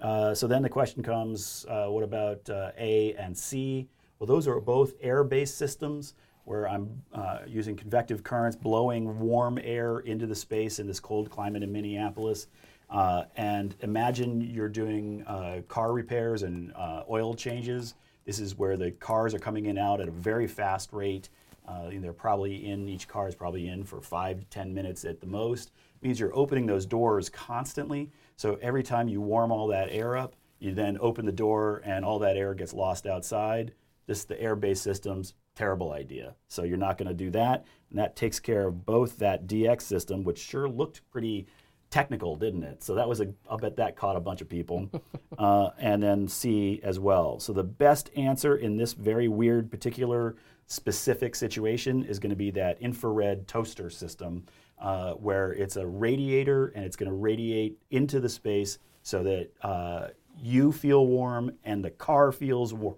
Uh, 0.00 0.34
so 0.34 0.46
then 0.46 0.62
the 0.62 0.68
question 0.68 1.02
comes, 1.02 1.66
uh, 1.68 1.86
what 1.86 2.02
about 2.02 2.48
uh, 2.48 2.70
A 2.78 3.14
and 3.14 3.36
C? 3.36 3.88
Well, 4.18 4.26
those 4.26 4.48
are 4.48 4.60
both 4.60 4.94
air-based 5.00 5.56
systems 5.56 6.14
where 6.44 6.68
I'm 6.68 7.02
uh, 7.12 7.40
using 7.46 7.76
convective 7.76 8.24
currents 8.24 8.56
blowing 8.56 9.18
warm 9.20 9.58
air 9.62 10.00
into 10.00 10.26
the 10.26 10.34
space 10.34 10.78
in 10.78 10.86
this 10.86 10.98
cold 10.98 11.30
climate 11.30 11.62
in 11.62 11.70
Minneapolis. 11.70 12.48
Uh, 12.88 13.24
and 13.36 13.76
imagine 13.80 14.40
you're 14.40 14.68
doing 14.68 15.22
uh, 15.26 15.60
car 15.68 15.92
repairs 15.92 16.42
and 16.42 16.72
uh, 16.74 17.04
oil 17.08 17.34
changes. 17.34 17.94
This 18.30 18.38
is 18.38 18.56
where 18.56 18.76
the 18.76 18.92
cars 18.92 19.34
are 19.34 19.40
coming 19.40 19.66
in 19.66 19.76
out 19.76 20.00
at 20.00 20.06
a 20.06 20.12
very 20.12 20.46
fast 20.46 20.92
rate. 20.92 21.30
Uh, 21.66 21.90
they're 21.94 22.12
probably 22.12 22.64
in, 22.64 22.88
each 22.88 23.08
car 23.08 23.26
is 23.26 23.34
probably 23.34 23.66
in 23.66 23.82
for 23.82 24.00
five 24.00 24.38
to 24.38 24.44
10 24.46 24.72
minutes 24.72 25.04
at 25.04 25.20
the 25.20 25.26
most. 25.26 25.72
It 25.96 26.06
means 26.06 26.20
you're 26.20 26.32
opening 26.32 26.64
those 26.64 26.86
doors 26.86 27.28
constantly. 27.28 28.08
So 28.36 28.56
every 28.62 28.84
time 28.84 29.08
you 29.08 29.20
warm 29.20 29.50
all 29.50 29.66
that 29.66 29.88
air 29.90 30.16
up, 30.16 30.36
you 30.60 30.72
then 30.72 30.96
open 31.00 31.26
the 31.26 31.32
door 31.32 31.82
and 31.84 32.04
all 32.04 32.20
that 32.20 32.36
air 32.36 32.54
gets 32.54 32.72
lost 32.72 33.04
outside. 33.04 33.72
This 34.06 34.22
the 34.22 34.40
air-based 34.40 34.84
systems 34.84 35.34
terrible 35.56 35.92
idea. 35.92 36.36
So 36.46 36.62
you're 36.62 36.76
not 36.76 36.98
going 36.98 37.08
to 37.08 37.14
do 37.14 37.30
that. 37.32 37.66
And 37.90 37.98
that 37.98 38.14
takes 38.14 38.38
care 38.38 38.68
of 38.68 38.86
both 38.86 39.18
that 39.18 39.48
DX 39.48 39.82
system, 39.82 40.22
which 40.22 40.38
sure 40.38 40.68
looked 40.68 41.00
pretty 41.10 41.48
technical, 41.90 42.36
didn't 42.36 42.62
it? 42.62 42.82
So 42.82 42.94
that 42.94 43.08
was 43.08 43.20
a, 43.20 43.28
I'll 43.48 43.58
bet 43.58 43.76
that 43.76 43.96
caught 43.96 44.16
a 44.16 44.20
bunch 44.20 44.40
of 44.40 44.48
people. 44.48 44.88
uh, 45.38 45.70
and 45.78 46.02
then 46.02 46.28
C 46.28 46.80
as 46.82 46.98
well. 46.98 47.40
So 47.40 47.52
the 47.52 47.64
best 47.64 48.10
answer 48.16 48.56
in 48.56 48.76
this 48.76 48.92
very 48.92 49.28
weird, 49.28 49.70
particular, 49.70 50.36
specific 50.66 51.34
situation 51.34 52.04
is 52.04 52.20
going 52.20 52.30
to 52.30 52.36
be 52.36 52.52
that 52.52 52.80
infrared 52.80 53.48
toaster 53.48 53.90
system, 53.90 54.44
uh, 54.80 55.14
where 55.14 55.52
it's 55.52 55.74
a 55.76 55.84
radiator 55.84 56.68
and 56.68 56.84
it's 56.84 56.96
going 56.96 57.10
to 57.10 57.16
radiate 57.16 57.76
into 57.90 58.20
the 58.20 58.28
space 58.28 58.78
so 59.02 59.24
that 59.24 59.50
uh, 59.62 60.08
you 60.40 60.70
feel 60.70 61.06
warm 61.06 61.50
and 61.64 61.84
the 61.84 61.90
car 61.90 62.30
feels 62.30 62.72
war- 62.72 62.96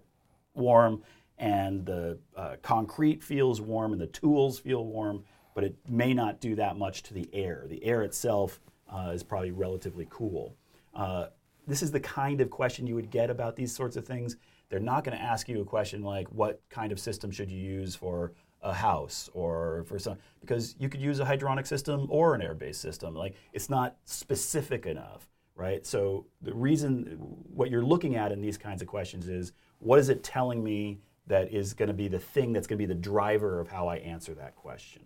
warm 0.54 1.02
and 1.38 1.86
the 1.86 2.18
uh, 2.36 2.56
concrete 2.62 3.22
feels 3.22 3.60
warm 3.60 3.92
and 3.92 4.00
the 4.00 4.06
tools 4.08 4.58
feel 4.58 4.84
warm, 4.84 5.24
but 5.54 5.64
it 5.64 5.74
may 5.88 6.12
not 6.12 6.40
do 6.40 6.54
that 6.54 6.76
much 6.76 7.02
to 7.02 7.14
the 7.14 7.28
air. 7.32 7.64
The 7.68 7.82
air 7.84 8.02
itself 8.02 8.60
uh, 8.92 9.10
is 9.10 9.22
probably 9.22 9.50
relatively 9.50 10.06
cool. 10.10 10.54
Uh, 10.94 11.26
this 11.66 11.82
is 11.82 11.90
the 11.90 12.00
kind 12.00 12.40
of 12.40 12.50
question 12.50 12.86
you 12.86 12.94
would 12.94 13.10
get 13.10 13.30
about 13.30 13.56
these 13.56 13.74
sorts 13.74 13.96
of 13.96 14.06
things. 14.06 14.36
They're 14.68 14.80
not 14.80 15.04
going 15.04 15.16
to 15.16 15.22
ask 15.22 15.48
you 15.48 15.60
a 15.60 15.64
question 15.64 16.02
like, 16.02 16.28
what 16.28 16.60
kind 16.70 16.92
of 16.92 16.98
system 16.98 17.30
should 17.30 17.50
you 17.50 17.58
use 17.58 17.94
for 17.94 18.32
a 18.62 18.72
house 18.72 19.28
or 19.34 19.84
for 19.88 19.98
some, 19.98 20.16
because 20.40 20.76
you 20.78 20.88
could 20.88 21.00
use 21.00 21.18
a 21.20 21.24
hydronic 21.24 21.66
system 21.66 22.06
or 22.10 22.34
an 22.34 22.42
air 22.42 22.54
based 22.54 22.80
system. 22.80 23.14
Like, 23.14 23.34
it's 23.52 23.68
not 23.68 23.96
specific 24.04 24.86
enough, 24.86 25.28
right? 25.56 25.84
So, 25.84 26.26
the 26.42 26.54
reason, 26.54 27.18
what 27.52 27.70
you're 27.70 27.84
looking 27.84 28.16
at 28.16 28.30
in 28.30 28.40
these 28.40 28.56
kinds 28.56 28.80
of 28.80 28.88
questions 28.88 29.28
is, 29.28 29.52
what 29.80 29.98
is 29.98 30.08
it 30.10 30.22
telling 30.22 30.62
me 30.62 31.00
that 31.26 31.52
is 31.52 31.74
going 31.74 31.88
to 31.88 31.94
be 31.94 32.08
the 32.08 32.18
thing 32.18 32.52
that's 32.52 32.66
going 32.66 32.78
to 32.78 32.86
be 32.86 32.92
the 32.92 33.00
driver 33.00 33.60
of 33.60 33.68
how 33.68 33.88
I 33.88 33.96
answer 33.96 34.34
that 34.34 34.56
question. 34.56 35.02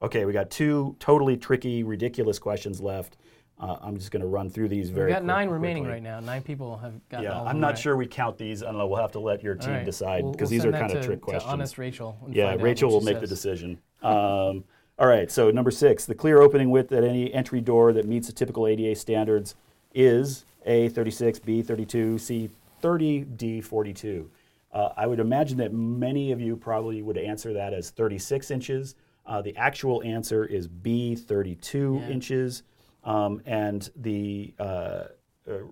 Okay, 0.00 0.24
we 0.24 0.32
got 0.32 0.50
two 0.50 0.96
totally 1.00 1.36
tricky, 1.36 1.82
ridiculous 1.82 2.38
questions 2.38 2.80
left. 2.80 3.16
Uh, 3.60 3.76
I'm 3.80 3.96
just 3.96 4.12
going 4.12 4.22
to 4.22 4.28
run 4.28 4.48
through 4.48 4.68
these 4.68 4.90
very. 4.90 5.06
We've 5.06 5.14
got 5.14 5.22
quick, 5.22 5.26
nine 5.26 5.48
remaining 5.48 5.82
quickly. 5.82 5.94
right 5.94 6.02
now. 6.02 6.20
Nine 6.20 6.42
people 6.42 6.78
have 6.78 6.94
got. 7.08 7.24
Yeah, 7.24 7.42
I'm 7.42 7.58
not 7.58 7.68
right. 7.68 7.78
sure 7.78 7.96
we 7.96 8.06
count 8.06 8.38
these. 8.38 8.62
I 8.62 8.66
don't 8.66 8.78
know. 8.78 8.86
We'll 8.86 9.00
have 9.00 9.10
to 9.12 9.18
let 9.18 9.42
your 9.42 9.56
team 9.56 9.70
right. 9.70 9.84
decide 9.84 10.30
because 10.30 10.50
we'll, 10.50 10.60
we'll 10.60 10.72
these 10.72 10.76
are 10.76 10.78
kind 10.78 10.92
to, 10.92 10.98
of 11.00 11.04
trick 11.04 11.20
questions. 11.20 11.52
honest 11.52 11.76
Rachel. 11.76 12.16
yeah, 12.30 12.54
Rachel 12.54 12.90
will 12.90 13.00
make 13.00 13.14
says. 13.14 13.22
the 13.22 13.26
decision. 13.26 13.78
Um, 14.02 14.62
all 15.00 15.08
right. 15.08 15.28
So 15.28 15.50
number 15.50 15.72
six, 15.72 16.06
the 16.06 16.14
clear 16.14 16.40
opening 16.40 16.70
width 16.70 16.92
at 16.92 17.02
any 17.02 17.34
entry 17.34 17.60
door 17.60 17.92
that 17.94 18.06
meets 18.06 18.28
the 18.28 18.32
typical 18.32 18.68
ADA 18.68 18.94
standards 18.94 19.56
is 19.92 20.44
A 20.64 20.88
36, 20.90 21.40
B 21.40 21.60
32, 21.60 22.18
C 22.18 22.50
30, 22.80 23.24
D 23.24 23.60
42. 23.60 24.30
Uh, 24.72 24.90
I 24.96 25.08
would 25.08 25.18
imagine 25.18 25.58
that 25.58 25.72
many 25.72 26.30
of 26.30 26.40
you 26.40 26.56
probably 26.56 27.02
would 27.02 27.18
answer 27.18 27.52
that 27.54 27.74
as 27.74 27.90
36 27.90 28.52
inches. 28.52 28.94
Uh, 29.28 29.42
the 29.42 29.54
actual 29.58 30.02
answer 30.02 30.46
is 30.46 30.66
B, 30.66 31.14
32 31.14 32.00
yeah. 32.00 32.08
inches. 32.08 32.62
Um, 33.04 33.42
and 33.44 33.88
the 33.94 34.54
uh, 34.58 34.62
uh, 34.62 35.04
th- 35.46 35.68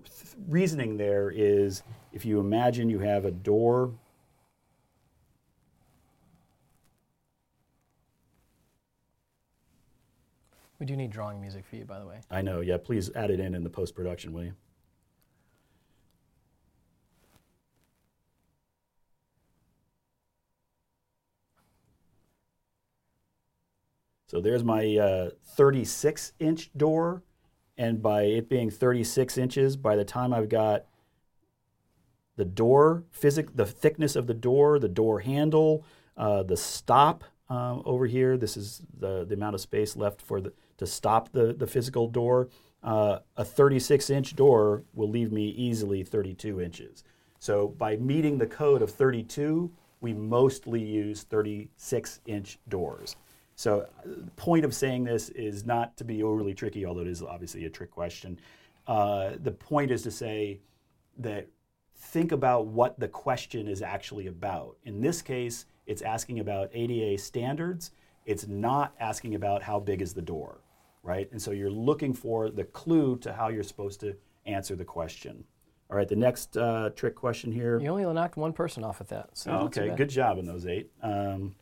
reasoning 0.47 0.95
there 0.95 1.31
is 1.31 1.81
if 2.13 2.23
you 2.23 2.39
imagine 2.39 2.87
you 2.87 2.99
have 2.99 3.25
a 3.25 3.31
door. 3.31 3.91
We 10.79 10.85
do 10.85 10.95
need 10.95 11.09
drawing 11.09 11.41
music 11.41 11.65
for 11.65 11.77
you, 11.77 11.85
by 11.85 11.97
the 11.97 12.05
way. 12.05 12.19
I 12.29 12.43
know, 12.43 12.61
yeah. 12.61 12.77
Please 12.77 13.09
add 13.15 13.31
it 13.31 13.39
in 13.39 13.55
in 13.55 13.63
the 13.63 13.69
post 13.69 13.95
production, 13.95 14.31
will 14.31 14.43
you? 14.43 14.53
So 24.27 24.41
there's 24.41 24.63
my 24.63 24.97
uh, 24.97 25.29
36 25.55 26.33
inch 26.39 26.69
door, 26.75 27.23
and 27.77 28.01
by 28.01 28.23
it 28.23 28.49
being 28.49 28.69
36 28.69 29.37
inches, 29.37 29.77
by 29.77 29.95
the 29.95 30.03
time 30.03 30.33
I've 30.33 30.49
got 30.49 30.85
the 32.35 32.45
door, 32.45 33.03
physic, 33.09 33.55
the 33.55 33.65
thickness 33.65 34.15
of 34.15 34.27
the 34.27 34.33
door, 34.33 34.79
the 34.79 34.89
door 34.89 35.21
handle, 35.21 35.85
uh, 36.17 36.43
the 36.43 36.57
stop 36.57 37.23
um, 37.49 37.81
over 37.85 38.05
here. 38.05 38.37
This 38.37 38.57
is 38.57 38.81
the, 38.99 39.25
the 39.25 39.35
amount 39.35 39.55
of 39.55 39.61
space 39.61 39.95
left 39.95 40.21
for 40.21 40.41
the 40.41 40.53
to 40.77 40.85
stop 40.85 41.31
the, 41.31 41.53
the 41.53 41.65
physical 41.65 42.07
door. 42.07 42.49
Uh, 42.83 43.19
a 43.35 43.43
36 43.43 44.09
inch 44.09 44.35
door 44.35 44.83
will 44.93 45.09
leave 45.09 45.31
me 45.31 45.47
easily 45.49 46.03
32 46.03 46.61
inches. 46.61 47.03
So 47.39 47.69
by 47.69 47.95
meeting 47.97 48.37
the 48.37 48.45
code 48.45 48.81
of 48.81 48.91
32, 48.91 49.71
we 50.01 50.13
mostly 50.13 50.83
use 50.83 51.23
36 51.23 52.19
inch 52.27 52.59
doors. 52.67 53.15
So 53.57 53.87
the 54.05 54.29
point 54.35 54.65
of 54.65 54.73
saying 54.73 55.03
this 55.03 55.29
is 55.29 55.65
not 55.65 55.97
to 55.97 56.03
be 56.03 56.21
overly 56.21 56.53
tricky, 56.53 56.85
although 56.85 57.01
it 57.01 57.07
is 57.07 57.23
obviously 57.23 57.65
a 57.65 57.69
trick 57.71 57.89
question. 57.89 58.39
Uh, 58.85 59.31
the 59.41 59.51
point 59.51 59.89
is 59.89 60.03
to 60.03 60.11
say 60.11 60.61
that 61.17 61.47
think 61.95 62.31
about 62.31 62.67
what 62.67 62.99
the 62.99 63.07
question 63.07 63.67
is 63.67 63.81
actually 63.81 64.27
about. 64.27 64.77
In 64.83 65.01
this 65.01 65.23
case, 65.23 65.65
it's 65.87 66.03
asking 66.03 66.39
about 66.39 66.69
ADA 66.71 67.17
standards. 67.17 67.89
It's 68.27 68.47
not 68.47 68.93
asking 68.99 69.33
about 69.33 69.63
how 69.63 69.79
big 69.79 70.03
is 70.03 70.13
the 70.13 70.21
door, 70.21 70.61
right? 71.01 71.27
And 71.31 71.41
so 71.41 71.49
you're 71.49 71.71
looking 71.71 72.13
for 72.13 72.51
the 72.51 72.65
clue 72.65 73.17
to 73.19 73.33
how 73.33 73.47
you're 73.47 73.63
supposed 73.63 73.99
to 74.01 74.15
answer 74.45 74.75
the 74.75 74.85
question. 74.85 75.43
All 75.89 75.97
right, 75.97 76.07
the 76.07 76.15
next 76.15 76.57
uh, 76.57 76.91
trick 76.95 77.15
question 77.15 77.51
here. 77.51 77.79
You 77.79 77.89
only 77.89 78.03
knocked 78.13 78.37
one 78.37 78.53
person 78.53 78.83
off 78.83 79.01
at 79.01 79.07
that. 79.07 79.29
So 79.33 79.51
oh, 79.51 79.65
okay, 79.65 79.95
good 79.95 80.09
job 80.09 80.37
in 80.37 80.45
those 80.45 80.67
eight. 80.67 80.91
Um, 81.01 81.55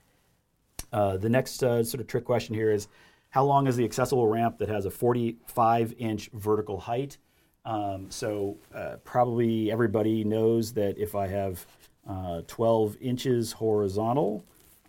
uh, 0.91 1.17
the 1.17 1.29
next 1.29 1.63
uh, 1.63 1.83
sort 1.83 2.01
of 2.01 2.07
trick 2.07 2.25
question 2.25 2.55
here 2.55 2.71
is 2.71 2.87
how 3.29 3.43
long 3.43 3.67
is 3.67 3.75
the 3.75 3.83
accessible 3.83 4.27
ramp 4.27 4.57
that 4.59 4.69
has 4.69 4.85
a 4.85 4.91
45 4.91 5.93
inch 5.97 6.29
vertical 6.33 6.79
height? 6.79 7.17
Um, 7.65 8.09
so 8.09 8.57
uh, 8.73 8.97
probably 9.03 9.71
everybody 9.71 10.23
knows 10.23 10.71
that 10.73 10.97
if 10.97 11.15
I 11.15 11.27
have 11.27 11.65
uh, 12.07 12.41
12 12.47 12.97
inches 13.01 13.51
horizontal, 13.51 14.45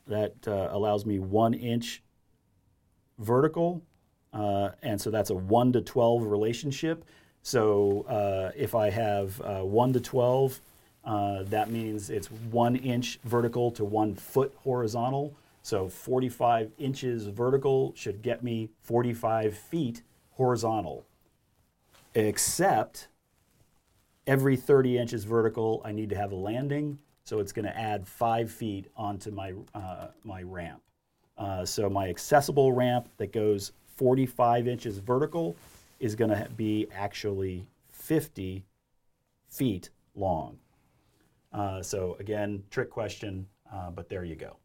that 0.06 0.34
uh, 0.46 0.68
allows 0.70 1.04
me 1.04 1.18
one 1.18 1.54
inch 1.54 2.02
vertical. 3.18 3.82
And 4.32 5.00
so 5.00 5.10
that's 5.10 5.30
a 5.30 5.34
1 5.34 5.72
to 5.72 5.80
12 5.80 6.24
relationship. 6.24 7.04
So 7.42 8.52
if 8.54 8.74
I 8.74 8.90
have 8.90 9.40
uh, 9.40 9.62
1 9.62 9.94
to 9.94 10.00
12, 10.00 10.60
that 11.04 11.70
means 11.70 12.10
it's 12.10 12.30
one 12.30 12.76
inch 12.76 13.18
vertical 13.24 13.70
to 13.72 13.84
one 13.84 14.14
foot 14.14 14.54
horizontal. 14.62 15.34
So 15.66 15.88
45 15.88 16.70
inches 16.78 17.26
vertical 17.26 17.92
should 17.96 18.22
get 18.22 18.44
me 18.44 18.70
45 18.82 19.58
feet 19.58 20.04
horizontal 20.30 21.04
except 22.14 23.08
every 24.28 24.54
30 24.54 24.96
inches 24.96 25.24
vertical, 25.24 25.82
I 25.84 25.90
need 25.90 26.08
to 26.10 26.14
have 26.14 26.30
a 26.30 26.36
landing. 26.36 27.00
So 27.24 27.40
it's 27.40 27.50
going 27.50 27.64
to 27.64 27.76
add 27.76 28.06
five 28.06 28.48
feet 28.48 28.86
onto 28.96 29.32
my, 29.32 29.54
uh, 29.74 30.10
my 30.22 30.42
ramp. 30.42 30.82
Uh, 31.36 31.64
so 31.64 31.90
my 31.90 32.10
accessible 32.10 32.70
ramp 32.70 33.08
that 33.16 33.32
goes 33.32 33.72
45 33.96 34.68
inches 34.68 34.98
vertical 34.98 35.56
is 35.98 36.14
going 36.14 36.30
to 36.30 36.48
be 36.56 36.86
actually 36.94 37.66
50 37.90 38.64
feet 39.48 39.90
long. 40.14 40.58
Uh, 41.52 41.82
so 41.82 42.16
again, 42.20 42.62
trick 42.70 42.88
question, 42.88 43.48
uh, 43.74 43.90
but 43.90 44.08
there 44.08 44.22
you 44.22 44.36
go. 44.36 44.58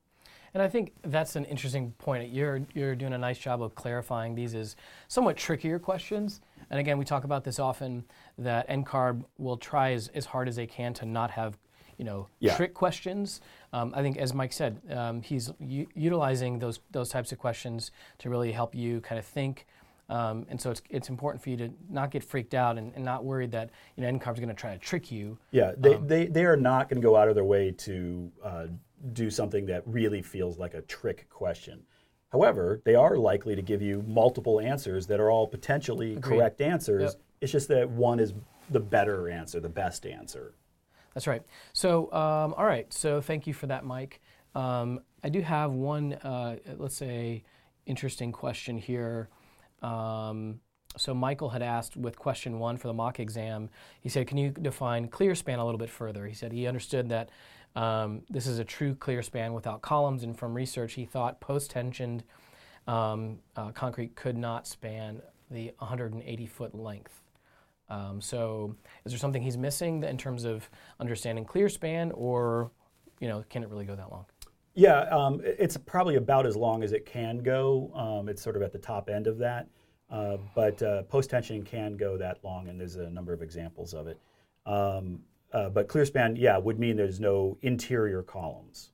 And 0.53 0.61
I 0.61 0.67
think 0.67 0.93
that's 1.03 1.35
an 1.35 1.45
interesting 1.45 1.91
point. 1.97 2.31
You're, 2.31 2.61
you're 2.73 2.95
doing 2.95 3.13
a 3.13 3.17
nice 3.17 3.37
job 3.37 3.61
of 3.61 3.73
clarifying 3.75 4.35
these 4.35 4.53
as 4.53 4.75
somewhat 5.07 5.37
trickier 5.37 5.79
questions. 5.79 6.41
And 6.69 6.79
again, 6.79 6.97
we 6.97 7.05
talk 7.05 7.23
about 7.23 7.43
this 7.43 7.59
often 7.59 8.03
that 8.37 8.67
NCARB 8.69 9.23
will 9.37 9.57
try 9.57 9.93
as, 9.93 10.09
as 10.09 10.25
hard 10.25 10.47
as 10.47 10.55
they 10.55 10.67
can 10.67 10.93
to 10.95 11.05
not 11.05 11.31
have 11.31 11.57
you 11.97 12.05
know, 12.05 12.27
yeah. 12.39 12.55
trick 12.55 12.73
questions. 12.73 13.41
Um, 13.73 13.93
I 13.95 14.01
think, 14.01 14.17
as 14.17 14.33
Mike 14.33 14.53
said, 14.53 14.81
um, 14.89 15.21
he's 15.21 15.51
u- 15.59 15.85
utilizing 15.93 16.57
those 16.57 16.79
those 16.89 17.09
types 17.09 17.31
of 17.31 17.37
questions 17.37 17.91
to 18.17 18.29
really 18.31 18.51
help 18.51 18.73
you 18.73 19.01
kind 19.01 19.19
of 19.19 19.25
think. 19.25 19.67
Um, 20.09 20.47
and 20.49 20.59
so 20.59 20.71
it's, 20.71 20.81
it's 20.89 21.09
important 21.09 21.43
for 21.43 21.51
you 21.51 21.57
to 21.57 21.69
not 21.89 22.09
get 22.09 22.23
freaked 22.23 22.55
out 22.55 22.79
and, 22.79 22.91
and 22.95 23.05
not 23.05 23.23
worried 23.23 23.51
that 23.51 23.69
you 23.95 24.03
know 24.03 24.11
NCARB 24.11 24.33
is 24.33 24.39
going 24.39 24.49
to 24.49 24.55
try 24.55 24.73
to 24.73 24.79
trick 24.79 25.11
you. 25.11 25.37
Yeah, 25.51 25.73
they, 25.77 25.93
um, 25.93 26.07
they, 26.07 26.25
they 26.25 26.45
are 26.45 26.57
not 26.57 26.89
going 26.89 26.99
to 26.99 27.05
go 27.05 27.15
out 27.15 27.29
of 27.29 27.35
their 27.35 27.45
way 27.45 27.69
to 27.71 28.31
uh, 28.43 28.65
do 29.13 29.29
something 29.29 29.65
that 29.67 29.83
really 29.85 30.21
feels 30.21 30.57
like 30.57 30.73
a 30.73 30.81
trick 30.81 31.27
question. 31.29 31.83
However, 32.31 32.81
they 32.85 32.95
are 32.95 33.17
likely 33.17 33.55
to 33.55 33.61
give 33.61 33.81
you 33.81 34.03
multiple 34.07 34.59
answers 34.59 35.07
that 35.07 35.19
are 35.19 35.29
all 35.29 35.47
potentially 35.47 36.15
Agreed. 36.15 36.23
correct 36.23 36.61
answers. 36.61 37.13
Yep. 37.13 37.21
It's 37.41 37.51
just 37.51 37.67
that 37.69 37.89
one 37.89 38.19
is 38.19 38.33
the 38.69 38.79
better 38.79 39.29
answer, 39.29 39.59
the 39.59 39.69
best 39.69 40.05
answer. 40.05 40.53
That's 41.13 41.27
right. 41.27 41.41
So, 41.73 42.05
um, 42.13 42.53
all 42.53 42.65
right. 42.65 42.91
So, 42.93 43.19
thank 43.19 43.47
you 43.47 43.53
for 43.53 43.67
that, 43.67 43.83
Mike. 43.83 44.21
Um, 44.55 45.01
I 45.23 45.29
do 45.29 45.41
have 45.41 45.71
one, 45.71 46.13
uh, 46.13 46.57
let's 46.77 46.95
say, 46.95 47.43
interesting 47.85 48.31
question 48.31 48.77
here. 48.77 49.29
Um, 49.81 50.61
so, 50.95 51.13
Michael 51.13 51.49
had 51.49 51.61
asked 51.61 51.97
with 51.97 52.17
question 52.17 52.59
one 52.59 52.77
for 52.77 52.87
the 52.87 52.93
mock 52.93 53.19
exam, 53.19 53.69
he 53.99 54.07
said, 54.07 54.27
Can 54.27 54.37
you 54.37 54.51
define 54.51 55.09
clear 55.09 55.35
span 55.35 55.59
a 55.59 55.65
little 55.65 55.79
bit 55.79 55.89
further? 55.89 56.27
He 56.27 56.33
said 56.33 56.53
he 56.53 56.65
understood 56.65 57.09
that 57.09 57.29
um, 57.75 58.21
this 58.29 58.47
is 58.47 58.59
a 58.59 58.63
true 58.63 58.95
clear 58.95 59.21
span 59.21 59.53
without 59.53 59.81
columns, 59.81 60.23
and 60.23 60.37
from 60.37 60.53
research, 60.53 60.93
he 60.93 61.05
thought 61.05 61.39
post-tensioned 61.39 62.23
um, 62.87 63.39
uh, 63.55 63.71
concrete 63.71 64.15
could 64.15 64.37
not 64.37 64.67
span 64.67 65.21
the 65.49 65.73
180 65.79 66.45
foot 66.47 66.75
length. 66.75 67.21
Um, 67.89 68.21
so, 68.21 68.75
is 69.05 69.11
there 69.11 69.19
something 69.19 69.41
he's 69.41 69.57
missing 69.57 70.03
in 70.03 70.17
terms 70.17 70.45
of 70.45 70.69
understanding 70.99 71.45
clear 71.45 71.69
span, 71.69 72.11
or 72.11 72.71
you 73.19 73.27
know, 73.27 73.43
can 73.49 73.63
it 73.63 73.69
really 73.69 73.85
go 73.85 73.95
that 73.95 74.11
long? 74.11 74.25
Yeah, 74.73 75.01
um, 75.09 75.41
it's 75.43 75.77
probably 75.77 76.15
about 76.15 76.45
as 76.45 76.55
long 76.55 76.83
as 76.83 76.93
it 76.93 77.05
can 77.05 77.39
go. 77.39 77.91
Um, 77.93 78.29
it's 78.29 78.41
sort 78.41 78.55
of 78.55 78.61
at 78.61 78.71
the 78.71 78.79
top 78.79 79.09
end 79.09 79.27
of 79.27 79.37
that. 79.39 79.67
Uh, 80.09 80.37
but 80.55 80.81
uh, 80.81 81.03
post 81.03 81.31
tensioning 81.31 81.65
can 81.65 81.95
go 81.95 82.17
that 82.17 82.37
long, 82.43 82.67
and 82.67 82.79
there's 82.79 82.95
a 82.97 83.09
number 83.09 83.33
of 83.33 83.41
examples 83.41 83.93
of 83.93 84.07
it. 84.07 84.19
Um, 84.65 85.21
uh, 85.53 85.69
but 85.69 85.87
ClearSpan, 85.87 86.35
yeah, 86.37 86.57
would 86.57 86.79
mean 86.79 86.95
there's 86.95 87.19
no 87.19 87.57
interior 87.61 88.23
columns. 88.23 88.91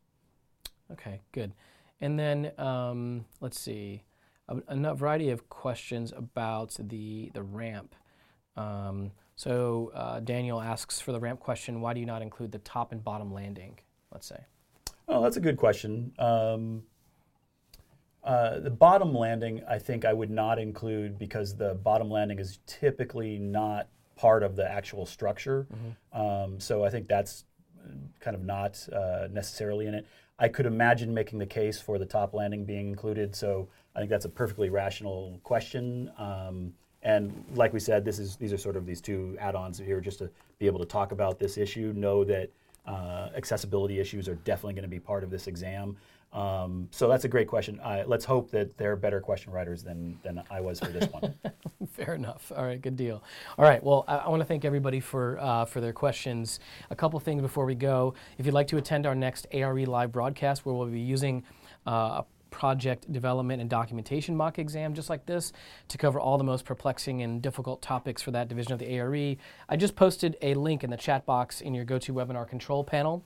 Okay, 0.92 1.22
good. 1.32 1.54
And 2.02 2.18
then 2.18 2.52
um, 2.58 3.26
let's 3.42 3.60
see, 3.60 4.04
a, 4.48 4.58
a, 4.68 4.96
variety 4.96 5.30
of 5.30 5.50
questions 5.50 6.14
about 6.16 6.76
the 6.80 7.32
the 7.34 7.44
ramp. 7.44 7.96
Um, 8.56 9.12
so 9.36 9.92
uh, 9.94 10.20
Daniel 10.20 10.62
asks 10.62 11.00
for 11.00 11.12
the 11.12 11.20
ramp 11.20 11.40
question: 11.40 11.82
Why 11.82 11.94
do 11.94 12.00
you 12.00 12.06
not 12.06 12.22
include 12.22 12.52
the 12.52 12.60
top 12.60 12.92
and 12.92 13.04
bottom 13.04 13.34
landing? 13.34 13.80
Let's 14.12 14.28
say. 14.28 14.40
Oh, 15.08 15.22
that's 15.22 15.38
a 15.38 15.42
good 15.42 15.58
question. 15.58 16.12
Um, 16.20 16.84
uh, 18.24 18.60
the 18.60 18.70
bottom 18.70 19.14
landing, 19.14 19.62
I 19.70 19.80
think 19.80 20.04
I 20.04 20.12
would 20.12 20.30
not 20.30 20.60
include 20.60 21.18
because 21.18 21.56
the 21.56 21.76
bottom 21.76 22.12
landing 22.12 22.40
is 22.40 22.60
typically 22.68 23.40
not 23.40 23.88
part 24.18 24.44
of 24.44 24.56
the 24.56 24.70
actual 24.70 25.06
structure. 25.06 25.68
Mm-hmm. 25.72 26.22
Um, 26.22 26.60
so 26.60 26.84
I 26.84 26.90
think 26.90 27.08
that's 27.08 27.46
kind 28.20 28.36
of 28.36 28.44
not 28.44 28.88
uh, 28.92 29.28
necessarily 29.32 29.88
in 29.88 29.94
it. 29.94 30.06
I 30.40 30.48
could 30.48 30.66
imagine 30.66 31.14
making 31.14 31.40
the 31.40 31.46
case 31.46 31.80
for 31.80 31.98
the 31.98 32.06
top 32.06 32.34
landing 32.34 32.66
being 32.66 32.88
included. 32.88 33.36
So 33.36 33.70
I 33.96 34.00
think 34.00 34.10
that's 34.10 34.26
a 34.26 34.30
perfectly 34.30 34.70
rational 34.70 35.40
question. 35.44 36.12
Um, 36.18 36.74
and 37.02 37.46
like 37.56 37.74
we 37.74 37.80
said, 37.80 38.04
this 38.04 38.20
is 38.20 38.36
these 38.36 38.54
are 38.54 38.58
sort 38.58 38.76
of 38.76 38.86
these 38.86 39.02
two 39.02 39.38
add-ons 39.40 39.80
here 39.80 40.02
just 40.02 40.20
to 40.20 40.30
be 40.60 40.66
able 40.66 40.80
to 40.80 40.86
talk 40.86 41.12
about 41.12 41.40
this 41.40 41.58
issue. 41.58 41.94
Know 41.96 42.24
that 42.26 42.50
uh, 42.86 43.30
accessibility 43.36 44.00
issues 44.00 44.28
are 44.28 44.36
definitely 44.36 44.74
going 44.74 44.84
to 44.84 44.90
be 44.90 45.00
part 45.00 45.24
of 45.24 45.30
this 45.30 45.48
exam. 45.48 45.98
Um, 46.34 46.88
so 46.92 47.08
that's 47.08 47.26
a 47.26 47.28
great 47.28 47.48
question. 47.48 47.80
Uh, 47.80 48.04
let's 48.06 48.26
hope 48.26 48.52
that 48.52 48.78
they're 48.78 48.96
better 48.96 49.20
question 49.22 49.52
writers 49.52 49.84
than, 49.84 50.20
than 50.24 50.44
I 50.52 50.62
was 50.62 50.80
for 50.80 50.88
this 50.88 51.06
one. 51.12 51.34
Fair 51.94 52.14
enough. 52.14 52.52
All 52.56 52.64
right, 52.64 52.82
good 52.82 52.96
deal. 52.96 53.24
All 53.58 53.66
right, 53.66 53.84
well, 53.84 54.04
I, 54.08 54.18
I 54.18 54.30
want 54.30 54.42
to 54.42 54.46
thank 54.46 54.66
everybody 54.66 55.00
for, 55.00 55.40
uh, 55.40 55.66
for 55.66 55.82
their 55.82 55.94
questions. 55.94 56.60
A 56.90 56.96
couple 56.96 57.20
things 57.20 57.42
before 57.42 57.66
we 57.66 57.76
go. 57.76 58.14
If 58.38 58.46
you'd 58.46 58.54
like 58.54 58.68
to 58.68 58.78
attend 58.78 59.06
our 59.06 59.16
next 59.16 59.48
ARE 59.52 59.86
live 59.86 60.12
broadcast, 60.12 60.66
where 60.66 60.76
we'll 60.76 60.88
be 60.88 61.00
using 61.00 61.44
uh, 61.88 62.22
a 62.22 62.26
project 62.50 63.12
development 63.12 63.62
and 63.62 63.70
documentation 63.70 64.36
mock 64.36 64.58
exam 64.60 64.94
just 64.94 65.10
like 65.10 65.26
this 65.26 65.54
to 65.88 65.98
cover 65.98 66.20
all 66.20 66.38
the 66.38 66.44
most 66.44 66.66
perplexing 66.66 67.22
and 67.22 67.42
difficult 67.42 67.82
topics 67.82 68.22
for 68.22 68.32
that 68.32 68.48
division 68.48 68.74
of 68.74 68.80
the 68.80 69.00
ARE. 69.00 69.36
I 69.70 69.76
just 69.76 69.96
posted 69.96 70.38
a 70.42 70.54
link 70.54 70.84
in 70.84 70.90
the 70.90 70.98
chat 70.98 71.26
box 71.26 71.62
in 71.62 71.74
your 71.74 71.86
GoToWebinar 71.86 72.48
control 72.48 72.84
panel. 72.84 73.24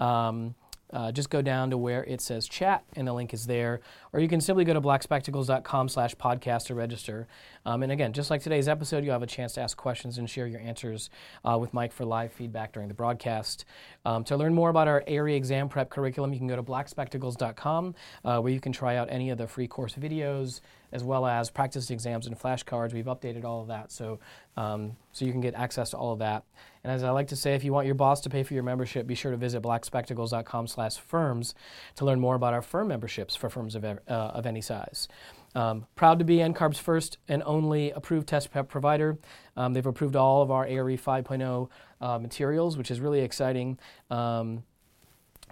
Um, 0.00 0.54
uh, 0.92 1.12
just 1.12 1.30
go 1.30 1.42
down 1.42 1.70
to 1.70 1.78
where 1.78 2.04
it 2.04 2.20
says 2.20 2.48
chat, 2.48 2.84
and 2.94 3.08
the 3.08 3.12
link 3.12 3.32
is 3.32 3.46
there. 3.46 3.80
Or 4.12 4.20
you 4.20 4.28
can 4.28 4.40
simply 4.40 4.64
go 4.64 4.74
to 4.74 4.80
blackspectacles.com 4.80 5.88
slash 5.88 6.14
podcast 6.16 6.66
to 6.66 6.74
register. 6.74 7.26
Um, 7.64 7.82
and 7.82 7.92
again, 7.92 8.12
just 8.12 8.30
like 8.30 8.42
today's 8.42 8.68
episode, 8.68 9.04
you'll 9.04 9.12
have 9.12 9.22
a 9.22 9.26
chance 9.26 9.54
to 9.54 9.60
ask 9.60 9.76
questions 9.76 10.18
and 10.18 10.28
share 10.28 10.46
your 10.46 10.60
answers 10.60 11.10
uh, 11.44 11.56
with 11.58 11.72
Mike 11.72 11.92
for 11.92 12.04
live 12.04 12.32
feedback 12.32 12.72
during 12.72 12.88
the 12.88 12.94
broadcast. 12.94 13.64
Um, 14.04 14.24
to 14.24 14.36
learn 14.36 14.54
more 14.54 14.70
about 14.70 14.88
our 14.88 15.02
ARE 15.06 15.28
exam 15.28 15.68
prep 15.68 15.90
curriculum, 15.90 16.32
you 16.32 16.38
can 16.38 16.48
go 16.48 16.56
to 16.56 16.62
blackspectacles.com, 16.62 17.94
uh, 18.24 18.40
where 18.40 18.52
you 18.52 18.60
can 18.60 18.72
try 18.72 18.96
out 18.96 19.08
any 19.10 19.30
of 19.30 19.38
the 19.38 19.46
free 19.46 19.68
course 19.68 19.94
videos, 19.94 20.60
as 20.92 21.02
well 21.02 21.26
as 21.26 21.50
practice 21.50 21.90
exams 21.90 22.26
and 22.26 22.38
flashcards. 22.38 22.92
We've 22.92 23.06
updated 23.06 23.44
all 23.44 23.62
of 23.62 23.68
that, 23.68 23.90
so 23.92 24.18
um, 24.56 24.96
so 25.12 25.24
you 25.24 25.32
can 25.32 25.40
get 25.40 25.54
access 25.54 25.90
to 25.90 25.96
all 25.96 26.12
of 26.12 26.18
that. 26.20 26.44
And 26.84 26.92
as 26.92 27.02
I 27.02 27.10
like 27.10 27.28
to 27.28 27.36
say, 27.36 27.54
if 27.54 27.64
you 27.64 27.72
want 27.72 27.86
your 27.86 27.94
boss 27.94 28.20
to 28.22 28.30
pay 28.30 28.42
for 28.42 28.54
your 28.54 28.62
membership, 28.62 29.06
be 29.06 29.14
sure 29.14 29.30
to 29.30 29.36
visit 29.36 29.62
blackspectacles.com/firms 29.62 31.54
to 31.96 32.04
learn 32.04 32.20
more 32.20 32.34
about 32.34 32.54
our 32.54 32.62
firm 32.62 32.88
memberships 32.88 33.34
for 33.34 33.48
firms 33.48 33.74
of, 33.74 33.84
uh, 33.84 33.98
of 34.08 34.46
any 34.46 34.60
size. 34.60 35.08
Um, 35.54 35.86
proud 35.96 36.18
to 36.18 36.24
be 36.24 36.38
NCARB's 36.38 36.78
first 36.78 37.18
and 37.28 37.42
only 37.44 37.90
approved 37.90 38.26
test 38.26 38.50
prep 38.50 38.68
provider. 38.68 39.18
Um, 39.56 39.74
they've 39.74 39.84
approved 39.84 40.16
all 40.16 40.42
of 40.42 40.50
our 40.50 40.66
ARE 40.66 40.96
5.0 40.96 41.68
uh, 42.00 42.18
materials, 42.18 42.78
which 42.78 42.90
is 42.90 43.00
really 43.00 43.20
exciting. 43.20 43.78
Um, 44.10 44.64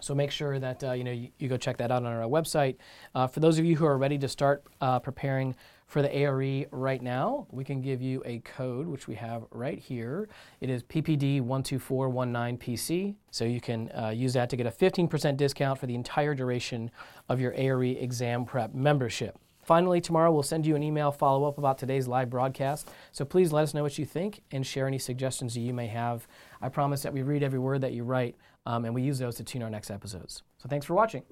so 0.00 0.14
make 0.14 0.30
sure 0.30 0.58
that 0.58 0.82
uh, 0.82 0.92
you 0.92 1.04
know 1.04 1.12
you, 1.12 1.28
you, 1.38 1.48
go 1.48 1.56
check 1.56 1.76
that 1.78 1.90
out 1.90 2.04
on 2.04 2.12
our 2.12 2.28
website. 2.28 2.76
Uh, 3.14 3.26
for 3.26 3.40
those 3.40 3.58
of 3.58 3.64
you 3.64 3.76
who 3.76 3.86
are 3.86 3.98
ready 3.98 4.18
to 4.18 4.28
start 4.28 4.64
uh, 4.80 4.98
preparing 4.98 5.54
for 5.90 6.00
the 6.02 6.14
ARE 6.14 6.66
right 6.70 7.02
now, 7.02 7.48
we 7.50 7.64
can 7.64 7.80
give 7.80 8.00
you 8.00 8.22
a 8.24 8.38
code 8.40 8.86
which 8.86 9.08
we 9.08 9.16
have 9.16 9.42
right 9.50 9.78
here. 9.78 10.28
It 10.60 10.70
is 10.70 10.84
PPD12419PC. 10.84 13.16
So 13.32 13.44
you 13.44 13.60
can 13.60 13.90
uh, 13.90 14.10
use 14.10 14.34
that 14.34 14.48
to 14.50 14.56
get 14.56 14.66
a 14.66 14.70
15% 14.70 15.36
discount 15.36 15.80
for 15.80 15.86
the 15.86 15.96
entire 15.96 16.32
duration 16.34 16.92
of 17.28 17.40
your 17.40 17.52
ARE 17.54 17.82
exam 17.82 18.44
prep 18.44 18.72
membership. 18.72 19.36
Finally, 19.64 20.00
tomorrow 20.00 20.32
we'll 20.32 20.42
send 20.42 20.66
you 20.66 20.74
an 20.74 20.82
email 20.82 21.12
follow 21.12 21.46
up 21.46 21.58
about 21.58 21.78
today's 21.78 22.08
live 22.08 22.30
broadcast. 22.30 22.88
So 23.12 23.24
please 23.24 23.52
let 23.52 23.62
us 23.62 23.74
know 23.74 23.82
what 23.82 23.98
you 23.98 24.04
think 24.04 24.42
and 24.50 24.66
share 24.66 24.86
any 24.86 24.98
suggestions 24.98 25.54
that 25.54 25.60
you 25.60 25.74
may 25.74 25.86
have. 25.88 26.26
I 26.62 26.68
promise 26.68 27.02
that 27.02 27.12
we 27.12 27.22
read 27.22 27.42
every 27.42 27.58
word 27.58 27.80
that 27.82 27.92
you 27.92 28.04
write 28.04 28.36
um, 28.66 28.84
and 28.84 28.94
we 28.94 29.02
use 29.02 29.18
those 29.18 29.36
to 29.36 29.44
tune 29.44 29.62
our 29.62 29.70
next 29.70 29.90
episodes. 29.90 30.42
So 30.58 30.68
thanks 30.68 30.86
for 30.86 30.94
watching. 30.94 31.22